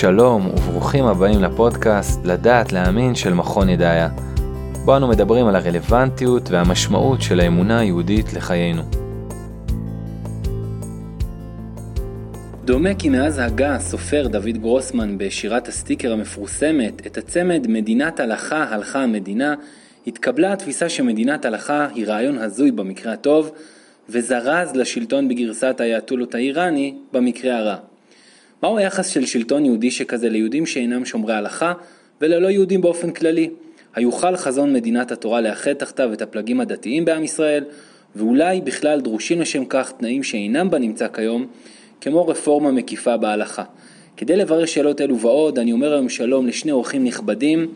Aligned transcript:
שלום 0.00 0.46
וברוכים 0.46 1.04
הבאים 1.04 1.42
לפודקאסט 1.42 2.20
לדעת 2.24 2.72
להאמין 2.72 3.14
של 3.14 3.34
מכון 3.34 3.68
ידעיה. 3.68 4.08
בו 4.84 4.96
אנו 4.96 5.08
מדברים 5.08 5.46
על 5.46 5.56
הרלוונטיות 5.56 6.50
והמשמעות 6.50 7.22
של 7.22 7.40
האמונה 7.40 7.78
היהודית 7.78 8.32
לחיינו. 8.32 8.82
דומה 12.64 12.94
כי 12.94 13.08
מאז 13.08 13.38
הגה 13.38 13.74
הסופר 13.74 14.26
דוד 14.28 14.58
גרוסמן 14.58 15.18
בשירת 15.18 15.68
הסטיקר 15.68 16.12
המפורסמת 16.12 17.06
את 17.06 17.18
הצמד 17.18 17.66
מדינת 17.68 18.20
הלכה 18.20 18.64
הלכה 18.70 19.02
המדינה, 19.02 19.54
התקבלה 20.06 20.52
התפיסה 20.52 20.88
שמדינת 20.88 21.44
הלכה 21.44 21.86
היא 21.94 22.06
רעיון 22.06 22.38
הזוי 22.38 22.70
במקרה 22.70 23.12
הטוב, 23.12 23.50
וזרז 24.08 24.76
לשלטון 24.76 25.28
בגרסת 25.28 25.76
האייתולות 25.80 26.34
האיראני 26.34 26.94
במקרה 27.12 27.58
הרע. 27.58 27.76
מהו 28.62 28.78
היחס 28.78 29.08
של 29.08 29.26
שלטון 29.26 29.64
יהודי 29.64 29.90
שכזה 29.90 30.28
ליהודים 30.28 30.66
שאינם 30.66 31.04
שומרי 31.04 31.34
הלכה 31.34 31.72
וללא 32.20 32.48
יהודים 32.48 32.80
באופן 32.80 33.10
כללי? 33.10 33.50
היוכל 33.94 34.36
חזון 34.36 34.72
מדינת 34.72 35.12
התורה 35.12 35.40
לאחד 35.40 35.72
תחתיו 35.72 36.12
את 36.12 36.22
הפלגים 36.22 36.60
הדתיים 36.60 37.04
בעם 37.04 37.24
ישראל, 37.24 37.64
ואולי 38.16 38.60
בכלל 38.60 39.00
דרושים 39.00 39.40
לשם 39.40 39.64
כך 39.64 39.92
תנאים 39.92 40.22
שאינם 40.22 40.70
בנמצא 40.70 41.08
כיום, 41.08 41.46
כמו 42.00 42.26
רפורמה 42.26 42.70
מקיפה 42.70 43.16
בהלכה. 43.16 43.64
כדי 44.16 44.36
לברר 44.36 44.64
שאלות 44.64 45.00
אלו 45.00 45.18
ועוד, 45.18 45.58
אני 45.58 45.72
אומר 45.72 45.92
היום 45.92 46.08
שלום 46.08 46.46
לשני 46.46 46.72
אורחים 46.72 47.04
נכבדים. 47.04 47.74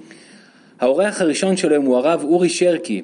האורח 0.80 1.20
הראשון 1.20 1.56
שלהם 1.56 1.82
הוא 1.82 1.96
הרב 1.96 2.24
אורי 2.24 2.48
שרקי, 2.48 3.02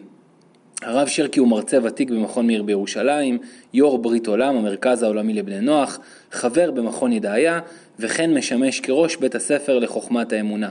הרב 0.83 1.09
שרקי 1.09 1.41
הוא 1.41 1.49
מרצה 1.49 1.79
ותיק 1.83 2.11
במכון 2.11 2.47
מאיר 2.47 2.63
בירושלים, 2.63 3.39
יו"ר 3.75 3.99
ברית 3.99 4.27
עולם, 4.27 4.57
המרכז 4.57 5.03
העולמי 5.03 5.35
לבני 5.35 5.61
נוח, 5.61 5.99
חבר 6.33 6.71
במכון 6.71 7.13
ידעיה, 7.13 7.61
וכן 8.01 8.35
משמש 8.35 8.81
כראש 8.81 9.17
בית 9.17 9.35
הספר 9.35 9.79
לחוכמת 9.79 10.33
האמונה. 10.33 10.69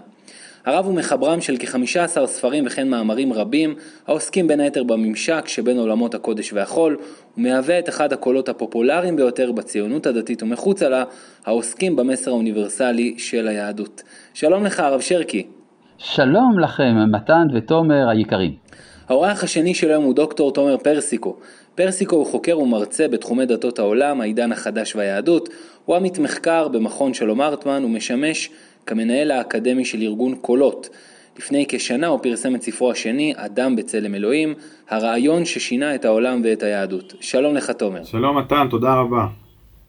הרב 0.66 0.86
הוא 0.86 0.96
מחברם 0.96 1.42
של 1.42 1.56
כ-15 1.60 2.26
ספרים 2.26 2.64
וכן 2.68 2.90
מאמרים 2.90 3.34
רבים, 3.34 3.76
העוסקים 4.08 4.48
בין 4.48 4.60
היתר 4.60 4.84
בממשק 4.84 5.48
שבין 5.48 5.78
עולמות 5.78 6.16
הקודש 6.16 6.54
והחול, 6.54 6.98
ומהווה 7.38 7.80
את 7.80 7.90
אחד 7.90 8.14
הקולות 8.14 8.50
הפופולריים 8.50 9.16
ביותר 9.16 9.52
בציונות 9.52 10.06
הדתית 10.06 10.44
ומחוצה 10.44 10.90
לה, 10.90 11.04
העוסקים 11.46 11.96
במסר 11.96 12.32
האוניברסלי 12.32 13.16
של 13.18 13.48
היהדות. 13.48 14.04
שלום 14.34 14.66
לך, 14.66 14.80
הרב 14.80 15.02
שרקי. 15.02 15.48
שלום 15.98 16.60
לכם, 16.60 17.12
מתן 17.12 17.48
ותומר 17.56 18.10
היקרים. 18.10 18.67
האורח 19.10 19.44
השני 19.44 19.74
של 19.74 19.90
היום 19.90 20.04
הוא 20.04 20.14
דוקטור 20.14 20.54
תומר 20.54 20.78
פרסיקו. 20.78 21.36
פרסיקו 21.76 22.16
הוא 22.16 22.26
חוקר 22.26 22.60
ומרצה 22.60 23.08
בתחומי 23.08 23.46
דתות 23.46 23.80
העולם, 23.80 24.22
העידן 24.22 24.52
החדש 24.52 24.96
והיהדות. 24.96 25.50
הוא 25.86 25.96
עמית 25.96 26.20
מחקר 26.20 26.68
במכון 26.68 27.14
שלום 27.14 27.42
הרטמן 27.42 27.86
ומשמש 27.86 28.50
כמנהל 28.86 29.32
האקדמי 29.32 29.86
של 29.86 30.02
ארגון 30.02 30.36
קולות. 30.36 30.90
לפני 31.38 31.66
כשנה 31.70 32.08
הוא 32.08 32.20
פרסם 32.24 32.56
את 32.56 32.62
ספרו 32.62 32.92
השני, 32.92 33.34
אדם 33.36 33.76
בצלם 33.76 34.16
אלוהים, 34.16 34.54
הרעיון 34.90 35.46
ששינה 35.46 35.96
את 35.96 36.06
העולם 36.06 36.42
ואת 36.44 36.64
היהדות. 36.64 37.14
שלום 37.22 37.56
לך 37.56 37.72
תומר. 37.72 38.04
שלום 38.04 38.38
מתן, 38.38 38.68
תודה 38.70 38.94
רבה. 38.94 39.26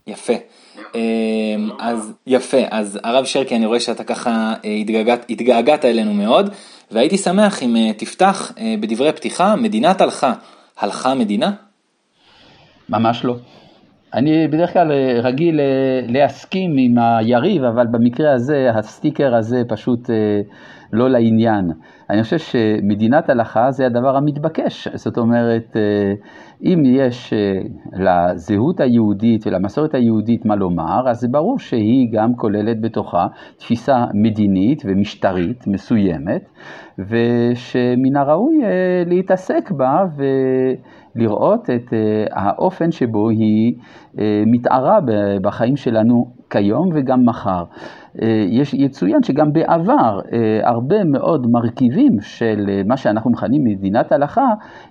יפה. 0.06 0.34
אמ, 0.94 1.70
אז 1.78 2.12
יפה, 2.26 2.60
אז 2.70 2.98
הרב 3.04 3.24
שרקי, 3.24 3.56
אני 3.56 3.66
רואה 3.66 3.80
שאתה 3.80 4.04
ככה 4.04 4.54
אה, 4.64 4.70
התגעגעת, 4.70 5.26
התגעגעת 5.30 5.84
אלינו 5.84 6.14
מאוד, 6.14 6.50
והייתי 6.90 7.16
שמח 7.16 7.62
אם 7.62 7.76
אה, 7.76 7.92
תפתח 7.92 8.52
אה, 8.58 8.74
בדברי 8.80 9.12
פתיחה, 9.12 9.56
מדינת 9.56 10.00
הלכה, 10.00 10.32
הלכה 10.80 11.14
מדינה? 11.14 11.52
ממש 12.88 13.24
לא. 13.24 13.36
אני 14.14 14.48
בדרך 14.48 14.72
כלל 14.72 14.92
רגיל 15.22 15.60
להסכים 16.08 16.76
עם 16.78 16.98
היריב, 16.98 17.64
אבל 17.64 17.86
במקרה 17.86 18.34
הזה, 18.34 18.70
הסטיקר 18.74 19.34
הזה 19.34 19.62
פשוט 19.68 20.10
לא 20.92 21.10
לעניין. 21.10 21.72
אני 22.10 22.22
חושב 22.22 22.38
שמדינת 22.38 23.30
הלכה 23.30 23.70
זה 23.70 23.86
הדבר 23.86 24.16
המתבקש, 24.16 24.88
זאת 24.94 25.18
אומרת, 25.18 25.76
אה, 25.76 26.14
אם 26.62 26.82
יש 26.86 27.32
אה, 27.32 27.60
לזהות 27.92 28.80
היהודית 28.80 29.46
ולמסורת 29.46 29.94
היהודית 29.94 30.44
מה 30.44 30.56
לומר, 30.56 31.08
אז 31.08 31.20
זה 31.20 31.28
ברור 31.28 31.58
שהיא 31.58 32.08
גם 32.12 32.36
כוללת 32.36 32.80
בתוכה 32.80 33.26
תפיסה 33.56 34.04
מדינית 34.14 34.82
ומשטרית 34.86 35.66
מסוימת, 35.66 36.42
ושמן 36.98 38.16
הראוי 38.16 38.64
אה, 38.64 39.02
להתעסק 39.06 39.70
בה 39.70 40.06
ולראות 41.16 41.70
את 41.70 41.92
האופן 42.30 42.92
שבו 42.92 43.28
היא 43.28 43.74
מתערה 44.46 44.98
בחיים 45.42 45.76
שלנו 45.76 46.37
כיום 46.50 46.90
וגם 46.94 47.26
מחר. 47.26 47.64
אה, 48.22 48.44
יש, 48.48 48.74
יצוין 48.74 49.22
שגם 49.22 49.52
בעבר 49.52 50.20
אה, 50.32 50.68
הרבה 50.68 51.04
מאוד 51.04 51.46
מרכיבים 51.50 52.20
של 52.20 52.66
אה, 52.68 52.82
מה 52.86 52.96
שאנחנו 52.96 53.30
מכנים 53.30 53.64
מדינת 53.64 54.12
הלכה 54.12 54.46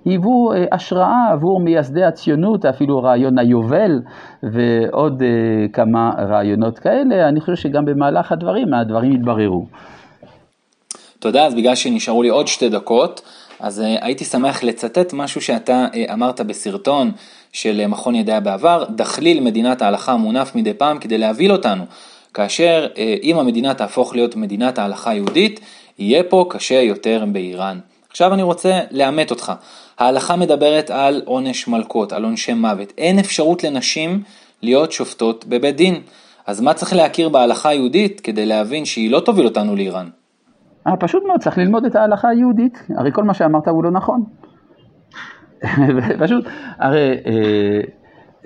היוו 0.06 0.51
השראה 0.72 1.31
עבור 1.31 1.59
מייסדי 1.59 2.03
הציונות, 2.03 2.66
אפילו 2.66 3.03
רעיון 3.03 3.40
היובל 3.40 4.01
ועוד 4.44 5.23
כמה 5.73 6.12
רעיונות 6.17 6.79
כאלה. 6.79 7.29
אני 7.29 7.41
חושב 7.41 7.56
שגם 7.56 7.85
במהלך 7.85 8.31
הדברים, 8.31 8.73
הדברים 8.73 9.13
התבררו. 9.13 9.66
תודה, 11.19 11.46
אז 11.46 11.56
בגלל 11.56 11.75
שנשארו 11.75 12.23
לי 12.23 12.29
עוד 12.29 12.47
שתי 12.47 12.69
דקות, 12.69 13.22
אז 13.59 13.84
הייתי 14.01 14.25
שמח 14.25 14.63
לצטט 14.63 15.13
משהו 15.13 15.41
שאתה 15.41 15.85
אמרת 16.13 16.41
בסרטון 16.41 17.12
של 17.53 17.88
מכון 17.88 18.16
ידעי 18.16 18.41
בעבר, 18.41 18.85
דחליל 18.95 19.40
מדינת 19.40 19.81
ההלכה 19.81 20.18
מונף 20.18 20.56
מדי 20.56 20.73
פעם 20.73 21.00
כדי 21.00 21.18
להבהיל 21.18 21.51
אותנו. 21.51 21.85
כאשר 22.34 22.88
אה, 22.97 23.16
אם 23.23 23.40
המדינה 23.40 23.73
תהפוך 23.73 24.16
להיות 24.16 24.35
מדינת 24.35 24.79
ההלכה 24.79 25.12
היהודית, 25.12 25.59
יהיה 26.00 26.23
פה 26.23 26.46
קשה 26.50 26.81
יותר 26.81 27.23
באיראן. 27.31 27.79
עכשיו 28.09 28.34
אני 28.34 28.44
רוצה 28.44 28.79
לאמת 28.91 29.31
אותך. 29.31 29.53
ההלכה 30.00 30.35
מדברת 30.35 30.90
על 30.90 31.22
עונש 31.25 31.67
מלקות, 31.67 32.13
על 32.13 32.23
עונשי 32.23 32.53
מוות. 32.53 32.94
אין 32.97 33.19
אפשרות 33.19 33.63
לנשים 33.63 34.23
להיות 34.62 34.91
שופטות 34.91 35.46
בבית 35.46 35.75
דין. 35.75 36.01
אז 36.46 36.62
מה 36.62 36.73
צריך 36.73 36.94
להכיר 36.94 37.29
בהלכה 37.29 37.69
היהודית 37.69 38.22
כדי 38.22 38.46
להבין 38.46 38.85
שהיא 38.85 39.12
לא 39.12 39.19
תוביל 39.19 39.46
אותנו 39.46 39.75
לאיראן? 39.75 40.09
אה, 40.88 40.98
פשוט 40.98 41.24
מאוד, 41.28 41.40
צריך 41.40 41.58
ללמוד 41.58 41.86
את 41.86 41.96
ההלכה 41.96 42.30
היהודית. 42.30 42.88
הרי 42.96 43.12
כל 43.12 43.24
מה 43.24 43.34
שאמרת 43.34 43.68
הוא 43.68 43.84
לא 43.84 43.92
נכון. 43.92 44.24
פשוט, 46.24 46.46
הרי 46.78 47.18
אה, 47.25 47.81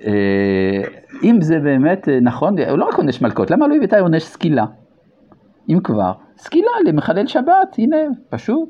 אה, 0.05 0.81
אם 1.23 1.41
זה 1.41 1.59
באמת 1.59 2.07
נכון, 2.21 2.59
הוא 2.59 2.77
לא 2.77 2.85
רק 2.85 2.93
עונש 2.93 3.21
מלקות, 3.21 3.51
למה 3.51 3.67
לא 3.67 3.75
הבאת 3.75 3.93
עונש 3.93 4.23
סקילה? 4.23 4.65
אם 5.69 5.79
כבר, 5.83 6.11
סקילה 6.37 6.71
למחלל 6.85 7.27
שבת, 7.27 7.75
הנה, 7.77 7.97
פשוט, 8.29 8.69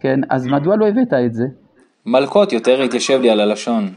כן, 0.00 0.20
אז 0.30 0.46
מדוע 0.46 0.76
לא 0.76 0.88
הבאת 0.88 1.12
את 1.12 1.34
זה? 1.34 1.44
מלקות 2.06 2.52
יותר 2.52 2.82
התיישב 2.82 3.20
לי 3.20 3.30
על 3.30 3.40
הלשון. 3.40 3.88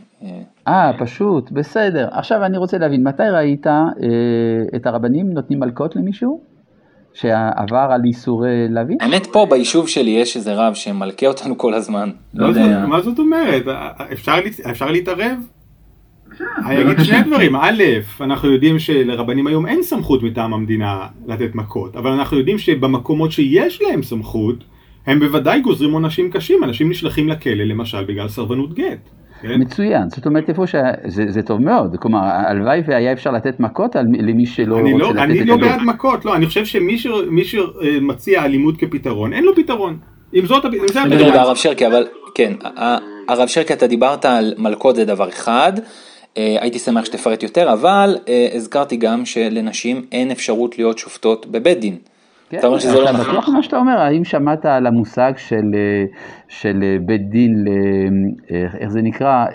אה, 0.68 0.91
פשוט, 1.00 1.52
בסדר. 1.52 2.08
עכשיו 2.12 2.46
אני 2.46 2.58
רוצה 2.58 2.78
להבין, 2.78 3.03
מתי 3.03 3.24
ראית 3.24 3.68
אה, 3.68 3.84
את 4.75 4.85
הרבנים 4.85 5.34
נותנים 5.34 5.59
מלקות 5.59 5.96
למישהו? 5.96 6.54
שעבר 7.16 7.88
על 7.92 8.02
איסורי 8.06 8.68
להביא? 8.70 8.96
האמת 9.02 9.26
פה 9.26 9.48
ביישוב 9.50 9.88
שלי 9.88 10.12
יש 10.12 10.36
איזה 10.38 10.53
רב 10.53 10.74
שמלכה 10.74 11.28
אותנו 11.28 11.58
כל 11.58 11.74
הזמן. 11.74 12.09
לא 12.34 12.48
יודע. 12.48 12.86
מה 12.88 13.02
זאת 13.02 13.20
אומרת? 13.20 13.64
אפשר 14.68 14.92
להתערב? 14.92 15.38
אני 16.66 16.81
אגיד 16.81 17.06
שני 17.06 17.24
דברים, 17.24 17.56
א', 17.56 17.84
אנחנו 18.22 18.52
יודעים 18.52 18.80
שלרבנים 18.80 19.48
היום 19.48 19.66
אין 19.66 19.84
סמכות 19.84 20.24
מטעם 20.24 20.53
המדינה 20.53 21.08
לתת 21.28 21.56
מכות, 21.56 21.96
אבל 21.96 22.12
אנחנו 22.12 22.38
יודעים 22.38 22.58
שבמקומות 22.58 23.32
שיש 23.32 23.82
להם 23.82 24.03
סמכות, 24.03 24.64
הם 25.06 25.20
בוודאי 25.20 25.62
גוזרים 25.62 25.92
עונשים 25.92 26.32
קשים, 26.32 26.64
אנשים 26.64 26.90
נשלחים 26.90 27.30
לכלא 27.30 27.64
למשל 27.64 28.03
בגלל 28.03 28.28
סרבנות 28.28 28.74
גט. 28.74 29.09
כן? 29.47 29.61
מצוין, 29.61 30.09
זאת 30.09 30.25
אומרת 30.25 30.50
איפה 30.50 30.67
ש... 30.67 30.75
זה, 31.06 31.25
זה 31.28 31.41
טוב 31.41 31.61
מאוד, 31.61 31.95
כלומר 32.00 32.19
הלוואי 32.23 32.81
והיה 32.87 33.14
אפשר 33.14 33.31
לתת 33.31 33.59
מכות 33.59 33.96
על, 33.96 34.05
למי 34.20 34.46
שלא 34.46 34.75
רוצה 34.75 34.97
לא, 34.97 35.09
לתת 35.09 35.20
אני 35.20 35.34
את 35.34 35.41
אני 35.41 35.49
לא 35.49 35.58
בעד 35.58 35.81
מכות, 35.81 36.25
לא, 36.25 36.35
אני 36.35 36.46
חושב 36.46 36.66
שמי 36.66 36.97
שמציע 37.43 38.46
אלימות 38.46 38.78
כפתרון, 38.78 39.34
אין 39.34 39.43
לו 39.43 39.55
פתרון. 39.55 39.97
אם 40.34 40.46
זאת, 40.46 40.66
הפתרון. 40.66 41.11
רגע 41.11 41.41
הרב 41.41 41.55
שרקי, 41.55 41.87
אבל 41.87 42.08
כן, 42.35 42.53
הרב 43.28 43.47
שרקי 43.47 43.73
אתה 43.73 43.87
דיברת 43.87 44.25
על 44.25 44.53
מלכות 44.58 44.96
זה 44.96 45.05
דבר 45.05 45.29
אחד. 45.29 45.73
אה, 46.37 46.58
הייתי 46.59 46.79
שמח 46.79 47.05
שתפרט 47.05 47.43
יותר, 47.43 47.73
אבל 47.73 48.17
אה, 48.28 48.47
הזכרתי 48.53 48.97
גם 48.97 49.25
שלנשים 49.25 50.05
אין 50.11 50.31
אפשרות 50.31 50.78
להיות 50.78 50.97
שופטות 50.97 51.46
בבית 51.46 51.79
דין. 51.79 51.97
כן, 52.50 52.58
אתה 52.58 52.68
אומר 52.68 52.80
שזה 52.80 53.00
לא 53.00 53.12
נכון. 53.12 53.32
בטוח 53.32 53.50
מה 53.50 53.64
שאתה 53.64 53.78
אומר, 53.78 53.97
האם 53.97 54.24
שמעת 54.24 54.66
על 54.66 54.88
המושג 54.88 55.32
של, 55.38 55.72
אה, 55.74 56.06
של 56.47 56.97
בית 57.02 57.30
דין, 57.30 57.66
איך 58.80 58.90
זה 58.90 59.02
נקרא? 59.02 59.46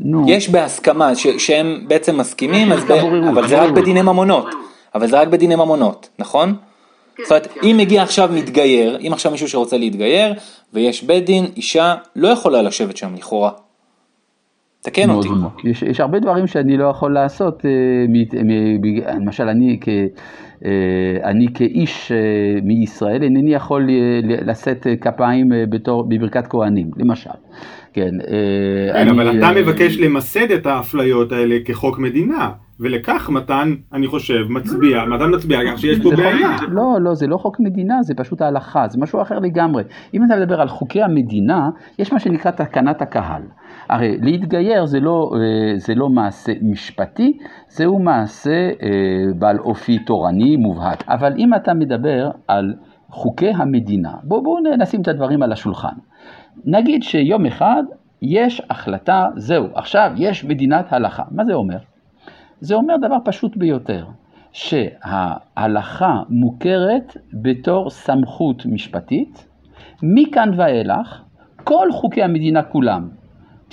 נו. 0.00 0.24
יש 0.28 0.48
בהסכמה, 0.48 1.14
ש, 1.14 1.26
שהם 1.26 1.84
בעצם 1.88 2.18
מסכימים, 2.20 2.72
אז 2.72 2.84
ב, 2.84 2.90
אבל 3.30 3.48
זה 3.48 3.62
רק 3.62 3.70
בדיני 3.70 4.02
ממונות. 4.02 4.46
אבל 4.94 5.06
זה 5.06 5.20
רק 5.20 5.28
בדיני 5.28 5.56
ממונות, 5.56 6.08
נכון? 6.18 6.54
כן, 7.16 7.22
זאת 7.22 7.30
אומרת, 7.30 7.46
כן. 7.46 7.60
אם 7.66 7.76
מגיע 7.76 8.02
עכשיו 8.02 8.30
מתגייר, 8.32 8.98
אם 9.06 9.12
עכשיו 9.12 9.32
מישהו 9.32 9.48
שרוצה 9.48 9.76
להתגייר, 9.76 10.34
ויש 10.72 11.02
בית 11.02 11.24
דין, 11.24 11.46
אישה 11.56 11.94
לא 12.16 12.28
יכולה 12.28 12.62
לשבת 12.62 12.96
שם 12.96 13.14
לכאורה. 13.14 13.50
תקן 14.84 15.10
אותי. 15.10 15.28
יש, 15.64 15.82
יש 15.82 16.00
הרבה 16.00 16.18
דברים 16.18 16.46
שאני 16.46 16.76
לא 16.76 16.84
יכול 16.84 17.14
לעשות, 17.14 17.64
למשל 19.14 19.48
אני 19.48 19.78
כ... 19.80 19.88
אני 21.24 21.46
כאיש 21.54 22.12
מישראל 22.62 23.22
אינני 23.22 23.54
יכול 23.54 23.88
לשאת 24.22 24.86
כפיים 25.00 25.52
בתור, 25.70 26.08
בברכת 26.08 26.46
כהנים, 26.46 26.90
למשל. 26.96 27.30
כן, 27.92 28.10
כן 28.10 28.14
אני, 28.94 29.10
אבל 29.10 29.38
אתה 29.38 29.52
מבקש 29.56 29.98
למסד 29.98 30.50
את 30.50 30.66
האפליות 30.66 31.32
האלה 31.32 31.56
כחוק 31.64 31.98
מדינה. 31.98 32.50
ולכך 32.80 33.30
מתן, 33.30 33.74
אני 33.92 34.06
חושב, 34.06 34.46
מצביע, 34.48 35.04
מתן 35.04 35.34
מצביע 35.34 35.64
גם 35.64 35.76
שיש 35.76 35.98
פה 36.02 36.10
בעיה. 36.10 36.56
לא, 36.68 36.96
לא, 37.00 37.14
זה 37.14 37.26
לא 37.26 37.36
חוק 37.36 37.60
מדינה, 37.60 38.02
זה 38.02 38.14
פשוט 38.14 38.42
ההלכה, 38.42 38.88
זה 38.88 39.00
משהו 39.00 39.22
אחר 39.22 39.38
לגמרי. 39.38 39.82
אם 40.14 40.24
אתה 40.24 40.36
מדבר 40.36 40.60
על 40.60 40.68
חוקי 40.68 41.02
המדינה, 41.02 41.70
יש 41.98 42.12
מה 42.12 42.20
שנקרא 42.20 42.50
תקנת 42.50 43.02
הקהל. 43.02 43.42
הרי 43.88 44.18
להתגייר 44.22 44.86
זה 44.86 45.00
לא, 45.00 45.30
אה, 45.34 45.78
זה 45.78 45.94
לא 45.94 46.08
מעשה 46.08 46.52
משפטי, 46.62 47.38
זהו 47.68 47.98
מעשה 47.98 48.70
אה, 48.82 48.88
בעל 49.38 49.58
אופי 49.58 49.98
תורני 49.98 50.56
מובהק. 50.56 51.04
אבל 51.08 51.32
אם 51.38 51.54
אתה 51.54 51.74
מדבר 51.74 52.30
על 52.48 52.74
חוקי 53.10 53.50
המדינה, 53.56 54.12
בואו 54.22 54.42
בוא 54.42 54.60
נשים 54.78 55.00
את 55.02 55.08
הדברים 55.08 55.42
על 55.42 55.52
השולחן. 55.52 55.94
נגיד 56.64 57.02
שיום 57.02 57.46
אחד 57.46 57.82
יש 58.22 58.62
החלטה, 58.70 59.28
זהו, 59.36 59.66
עכשיו 59.74 60.12
יש 60.16 60.44
מדינת 60.44 60.92
הלכה. 60.92 61.22
מה 61.30 61.44
זה 61.44 61.54
אומר? 61.54 61.78
זה 62.60 62.74
אומר 62.74 62.96
דבר 62.96 63.16
פשוט 63.24 63.56
ביותר, 63.56 64.06
שההלכה 64.52 66.22
מוכרת 66.28 67.16
בתור 67.42 67.90
סמכות 67.90 68.66
משפטית, 68.66 69.48
מכאן 70.02 70.50
ואילך 70.56 71.22
כל 71.64 71.88
חוקי 71.92 72.22
המדינה 72.22 72.62
כולם, 72.62 73.08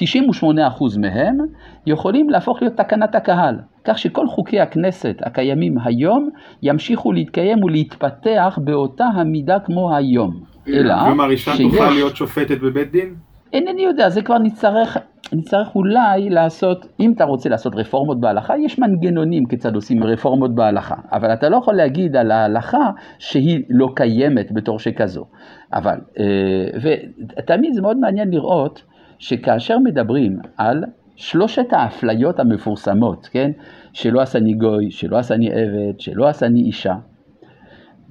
98% 0.01 0.99
מהם, 0.99 1.37
יכולים 1.85 2.29
להפוך 2.29 2.61
להיות 2.61 2.77
תקנת 2.77 3.15
הקהל, 3.15 3.55
כך 3.85 3.97
שכל 3.97 4.27
חוקי 4.27 4.59
הכנסת 4.59 5.15
הקיימים 5.21 5.75
היום 5.83 6.29
ימשיכו 6.63 7.11
להתקיים 7.11 7.63
ולהתפתח 7.63 8.59
באותה 8.63 9.05
המידה 9.05 9.59
כמו 9.59 9.95
היום. 9.95 10.31
אלא 10.67 10.95
כלומר 11.05 11.29
אישה 11.29 11.51
תוכל 11.57 11.89
להיות 11.89 12.15
שופטת 12.15 12.59
בבית 12.61 12.91
דין? 12.91 13.15
אינני 13.53 13.81
יודע, 13.81 14.09
זה 14.09 14.21
כבר 14.21 14.37
נצטרך, 14.37 14.97
נצטרך 15.33 15.75
אולי 15.75 16.29
לעשות, 16.29 16.85
אם 16.99 17.11
אתה 17.11 17.23
רוצה 17.23 17.49
לעשות 17.49 17.75
רפורמות 17.75 18.19
בהלכה, 18.19 18.53
יש 18.57 18.79
מנגנונים 18.79 19.45
כיצד 19.45 19.75
עושים 19.75 20.03
רפורמות 20.03 20.55
בהלכה, 20.55 20.95
אבל 21.11 21.33
אתה 21.33 21.49
לא 21.49 21.57
יכול 21.57 21.73
להגיד 21.73 22.15
על 22.15 22.31
ההלכה 22.31 22.89
שהיא 23.19 23.63
לא 23.69 23.87
קיימת 23.95 24.51
בתור 24.51 24.79
שכזו. 24.79 25.25
אבל, 25.73 25.99
אה, 26.19 26.25
ותמיד 27.37 27.73
זה 27.73 27.81
מאוד 27.81 27.97
מעניין 27.97 28.31
לראות 28.31 28.83
שכאשר 29.21 29.79
מדברים 29.79 30.39
על 30.57 30.83
שלושת 31.15 31.73
האפליות 31.73 32.39
המפורסמות, 32.39 33.29
כן? 33.31 33.51
שלא 33.93 34.21
עשני 34.21 34.53
גוי, 34.53 34.91
שלא 34.91 35.17
עשני 35.17 35.51
עבד, 35.51 35.99
שלא 35.99 36.27
עשני 36.27 36.61
אישה, 36.61 36.95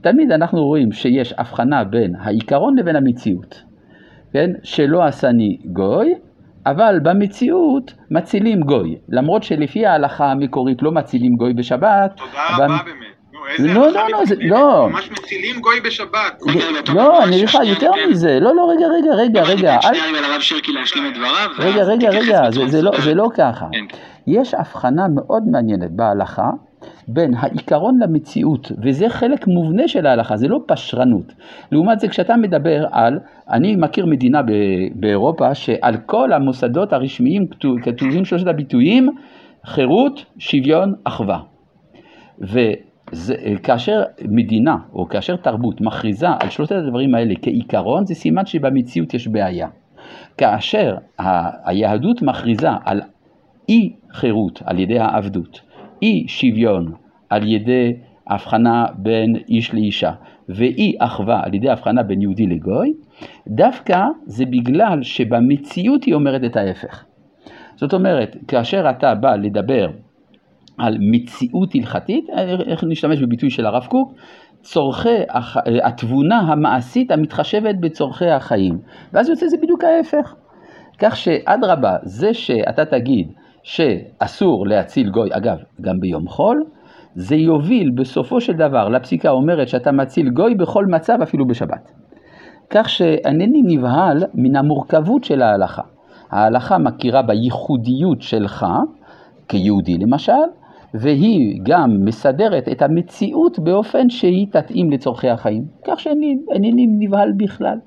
תמיד 0.01 0.33
אנחנו 0.33 0.65
רואים 0.65 0.93
שיש 0.93 1.35
הבחנה 1.39 1.85
בין 1.85 2.15
העיקרון 2.21 2.79
לבין 2.79 2.97
המציאות. 2.97 3.63
כן, 4.33 4.51
שלא 4.63 5.05
עשני 5.05 5.57
גוי, 5.73 6.15
אבל 6.67 7.01
במציאות 7.03 7.95
מצילים 8.11 8.61
גוי, 8.61 8.97
למרות 9.09 9.43
שלפי 9.43 9.87
ההלכה 9.87 10.31
המקורית 10.31 10.83
לא 10.83 10.93
מצילים 10.93 11.37
גוי 11.37 11.55
בשבת. 11.55 12.17
תודה 12.17 12.65
רבה 12.65 12.67
באמת. 12.85 13.10
לא, 13.59 13.93
לא, 13.93 14.09
לא, 14.11 14.25
זה, 14.25 14.35
לא. 14.41 14.89
ממש 14.89 15.11
מצילים 15.11 15.61
גוי 15.61 15.81
בשבת. 15.81 16.43
לא, 16.95 17.25
אני 17.25 17.37
אגיד 17.37 17.49
לך 17.49 17.59
יותר 17.65 17.91
מזה. 18.11 18.41
לא, 18.41 18.55
לא, 18.55 18.71
רגע, 18.71 18.87
רגע, 18.87 19.15
רגע, 19.15 19.43
רגע. 19.43 19.79
רגע, 21.59 21.83
רגע, 21.83 22.11
רגע, 22.11 22.51
זה 22.99 23.15
לא 23.15 23.29
ככה. 23.37 23.67
כן. 23.73 23.85
יש 24.27 24.55
הבחנה 24.55 25.07
מאוד 25.09 25.43
מעניינת 25.49 25.91
בהלכה 25.91 26.51
בין 27.09 27.35
העיקרון 27.35 27.99
למציאות, 28.03 28.73
וזה 28.83 29.09
חלק 29.09 29.47
מובנה 29.47 29.89
של 29.89 30.07
ההלכה, 30.07 30.37
זה 30.37 30.49
לא 30.49 30.61
פשרנות. 30.67 31.33
לעומת 31.73 32.01
זה 32.01 32.09
כשאתה 32.09 32.37
מדבר 32.37 32.87
על, 32.91 33.19
אני 33.51 33.77
מכיר 33.77 34.07
מדינה 34.07 34.41
באירופה 34.95 35.55
שעל 35.55 35.97
כל 36.07 36.33
המוסדות 36.33 36.93
הרשמיים 36.93 37.47
כתובים 37.83 38.25
שלושת 38.25 38.47
הביטויים, 38.47 39.09
חירות, 39.67 40.25
שוויון, 40.39 40.95
אחווה. 41.05 41.39
וכאשר 43.13 44.03
מדינה 44.29 44.77
או 44.93 45.09
כאשר 45.09 45.37
תרבות 45.37 45.81
מכריזה 45.81 46.29
על 46.41 46.51
שלושת 46.51 46.73
הדברים 46.73 47.15
האלה 47.15 47.35
כעיקרון, 47.43 48.07
זה 48.07 48.15
סימן 48.15 48.47
שבמציאות 48.47 49.15
יש 49.15 49.29
בעיה. 49.29 49.69
כאשר 50.39 50.97
היהדות 51.65 52.23
מכריזה 52.23 52.69
על 52.85 53.01
אי 53.69 53.93
חירות 54.13 54.63
על 54.65 54.79
ידי 54.79 54.99
העבדות, 54.99 55.61
אי 56.03 56.25
שוויון 56.29 56.93
על 57.29 57.49
ידי 57.49 57.93
הבחנה 58.27 58.87
בין 58.95 59.37
איש 59.49 59.75
לאישה 59.75 60.13
ואי 60.49 60.95
אחווה 60.99 61.41
על 61.45 61.55
ידי 61.55 61.71
הבחנה 61.71 62.03
בין 62.03 62.23
יהודי 62.23 62.47
לגוי, 62.47 62.93
דווקא 63.49 64.05
זה 64.27 64.45
בגלל 64.47 65.03
שבמציאות 65.03 66.05
היא 66.05 66.15
אומרת 66.15 66.45
את 66.45 66.57
ההפך. 66.57 67.05
זאת 67.77 67.95
אומרת, 67.95 68.37
כאשר 68.49 68.91
אתה 68.91 69.15
בא 69.15 69.37
לדבר 69.37 69.91
על 70.81 70.97
מציאות 71.01 71.75
הלכתית, 71.75 72.25
איך 72.67 72.85
נשתמש 72.89 73.23
בביטוי 73.23 73.51
של 73.51 73.67
הרב 73.67 73.87
קוק? 73.87 74.13
צורכי, 74.63 75.19
התבונה 75.85 76.39
המעשית 76.39 77.11
המתחשבת 77.11 77.75
בצורכי 77.81 78.31
החיים. 78.31 78.79
ואז 79.13 79.29
יוצא 79.29 79.47
זה 79.47 79.57
בדיוק 79.63 79.85
ההפך. 79.85 80.35
כך 80.99 81.17
שאדרבה, 81.17 81.97
זה 82.03 82.35
שאתה 82.35 82.85
תגיד 82.85 83.33
שאסור 83.63 84.67
להציל 84.67 85.11
גוי, 85.11 85.29
אגב, 85.33 85.57
גם 85.81 86.01
ביום 86.01 86.29
חול, 86.29 86.65
זה 87.15 87.37
יוביל 87.37 87.91
בסופו 87.97 88.41
של 88.41 88.53
דבר 88.53 88.89
לפסיקה 88.89 89.31
אומרת 89.31 89.69
שאתה 89.69 89.93
מציל 89.93 90.31
גוי 90.31 90.55
בכל 90.55 90.87
מצב, 90.87 91.19
אפילו 91.23 91.47
בשבת. 91.47 91.91
כך 92.71 92.89
שאינני 92.89 93.63
נבהל 93.65 94.25
מן 94.35 94.57
המורכבות 94.57 95.25
של 95.25 95.43
ההלכה. 95.43 95.83
ההלכה 96.31 96.79
מכירה 96.79 97.23
בייחודיות 97.23 98.23
שלך, 98.23 98.67
כיהודי 99.49 99.99
למשל, 99.99 100.33
והיא 100.95 101.61
גם 101.63 102.05
מסדרת 102.05 102.69
את 102.73 102.83
המציאות 102.83 103.59
באופן 103.59 104.11
שהיא 104.11 104.47
תתאים 104.51 104.91
לצורכי 104.91 105.29
החיים. 105.29 105.65
כך 105.87 106.01
שאינני 106.01 106.87
נבהל 106.89 107.33
בכלל. 107.37 107.79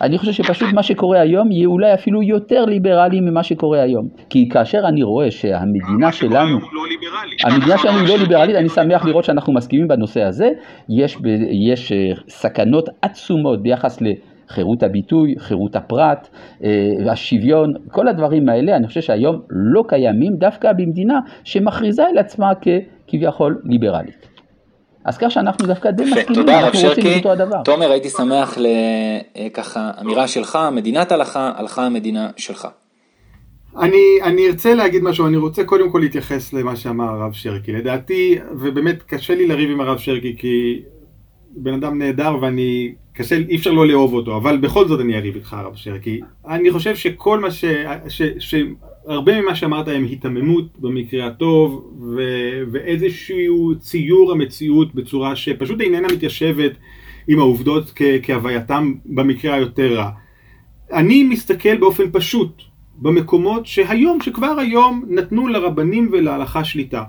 אני 0.00 0.18
חושב 0.18 0.32
שפשוט 0.32 0.72
מה 0.72 0.82
שקורה 0.82 1.20
היום 1.20 1.50
יהיה 1.50 1.66
אולי 1.66 1.94
אפילו 1.94 2.22
יותר 2.22 2.64
ליברלי 2.64 3.20
ממה 3.20 3.42
שקורה 3.42 3.82
היום. 3.82 4.08
כי 4.30 4.48
כאשר 4.48 4.78
אני 4.88 5.02
רואה 5.02 5.30
שהמדינה 5.30 6.12
שלנו, 6.12 6.58
לא 6.58 6.82
המדינה 7.44 7.78
שלנו 7.78 7.98
היא 7.98 8.08
לא 8.08 8.18
ליברלית, 8.18 8.56
אני 8.56 8.68
שמח 8.68 9.04
לראות 9.04 9.24
שאנחנו 9.24 9.52
מסכימים 9.52 9.88
בנושא 9.88 10.22
הזה. 10.22 10.48
יש, 10.88 11.18
יש 11.50 11.92
אה, 11.92 12.12
סכנות 12.28 12.88
עצומות 13.02 13.62
ביחס 13.62 14.00
לחירות 14.50 14.82
הביטוי, 14.82 15.34
חירות 15.38 15.76
הפרט, 15.76 16.28
אה, 16.64 17.12
השוויון, 17.12 17.74
כל 17.90 18.08
הדברים 18.08 18.48
האלה, 18.48 18.76
אני 18.76 18.86
חושב 18.86 19.00
שהיום 19.00 19.40
לא 19.50 19.84
קיימים 19.88 20.36
דווקא 20.36 20.72
במדינה 20.72 21.20
שמכריזה 21.44 22.04
על 22.04 22.18
עצמה 22.18 22.52
ככביכול 22.54 23.60
ליברלית. 23.64 24.32
אז 25.04 25.18
כך 25.18 25.30
שאנחנו 25.30 25.66
דווקא 25.66 25.90
די 25.90 26.04
מסכימים, 26.04 26.48
אנחנו 26.48 26.88
רוצים 26.88 27.04
את 27.12 27.16
אותו 27.16 27.32
הדבר. 27.32 27.62
תומר, 27.64 27.90
הייתי 27.90 28.08
שמח 28.08 28.58
לככה 29.36 29.80
אה, 29.80 30.00
אמירה 30.00 30.28
שלך, 30.28 30.58
מדינת 30.72 31.12
הלכה, 31.12 31.52
הלכה 31.56 31.86
המדינה 31.86 32.30
שלך. 32.36 32.68
אני, 33.80 34.18
אני 34.22 34.46
ארצה 34.46 34.74
להגיד 34.74 35.02
משהו, 35.02 35.26
אני 35.26 35.36
רוצה 35.36 35.64
קודם 35.64 35.90
כל 35.90 35.98
להתייחס 35.98 36.52
למה 36.52 36.76
שאמר 36.76 37.04
הרב 37.04 37.32
שרקי. 37.32 37.72
לדעתי, 37.72 38.38
ובאמת 38.60 39.02
קשה 39.02 39.34
לי 39.34 39.46
לריב 39.46 39.70
עם 39.70 39.80
הרב 39.80 39.98
שרקי 39.98 40.36
כי 40.38 40.82
בן 41.56 41.74
אדם 41.74 41.98
נהדר 41.98 42.36
ואני, 42.40 42.94
קשה, 43.12 43.36
אי 43.48 43.56
אפשר 43.56 43.70
לא 43.70 43.86
לאהוב 43.86 44.14
אותו, 44.14 44.36
אבל 44.36 44.56
בכל 44.56 44.88
זאת 44.88 45.00
אני 45.00 45.16
אריב 45.16 45.34
איתך 45.34 45.54
הרב 45.54 45.74
שרקי. 45.74 46.20
אני 46.48 46.70
חושב 46.70 46.96
שכל 46.96 47.40
מה 47.40 47.50
ש... 47.50 47.64
ש, 48.08 48.22
ש 48.38 48.54
הרבה 49.06 49.42
ממה 49.42 49.54
שאמרת 49.54 49.88
הם 49.88 50.04
היתממות 50.04 50.78
במקרה 50.78 51.26
הטוב 51.26 51.92
ו... 52.00 52.22
ואיזשהו 52.72 53.72
ציור 53.78 54.32
המציאות 54.32 54.94
בצורה 54.94 55.36
שפשוט 55.36 55.80
איננה 55.80 56.08
מתיישבת 56.08 56.72
עם 57.28 57.38
העובדות 57.38 57.92
כ... 57.94 58.02
כהווייתם 58.22 58.94
במקרה 59.06 59.54
היותר 59.54 59.94
רע. 59.94 60.10
אני 60.92 61.24
מסתכל 61.24 61.76
באופן 61.76 62.04
פשוט 62.12 62.62
במקומות 62.98 63.66
שהיום, 63.66 64.20
שכבר 64.20 64.58
היום 64.58 65.04
נתנו 65.08 65.48
לרבנים 65.48 66.08
ולהלכה 66.12 66.64
שליטה 66.64 67.02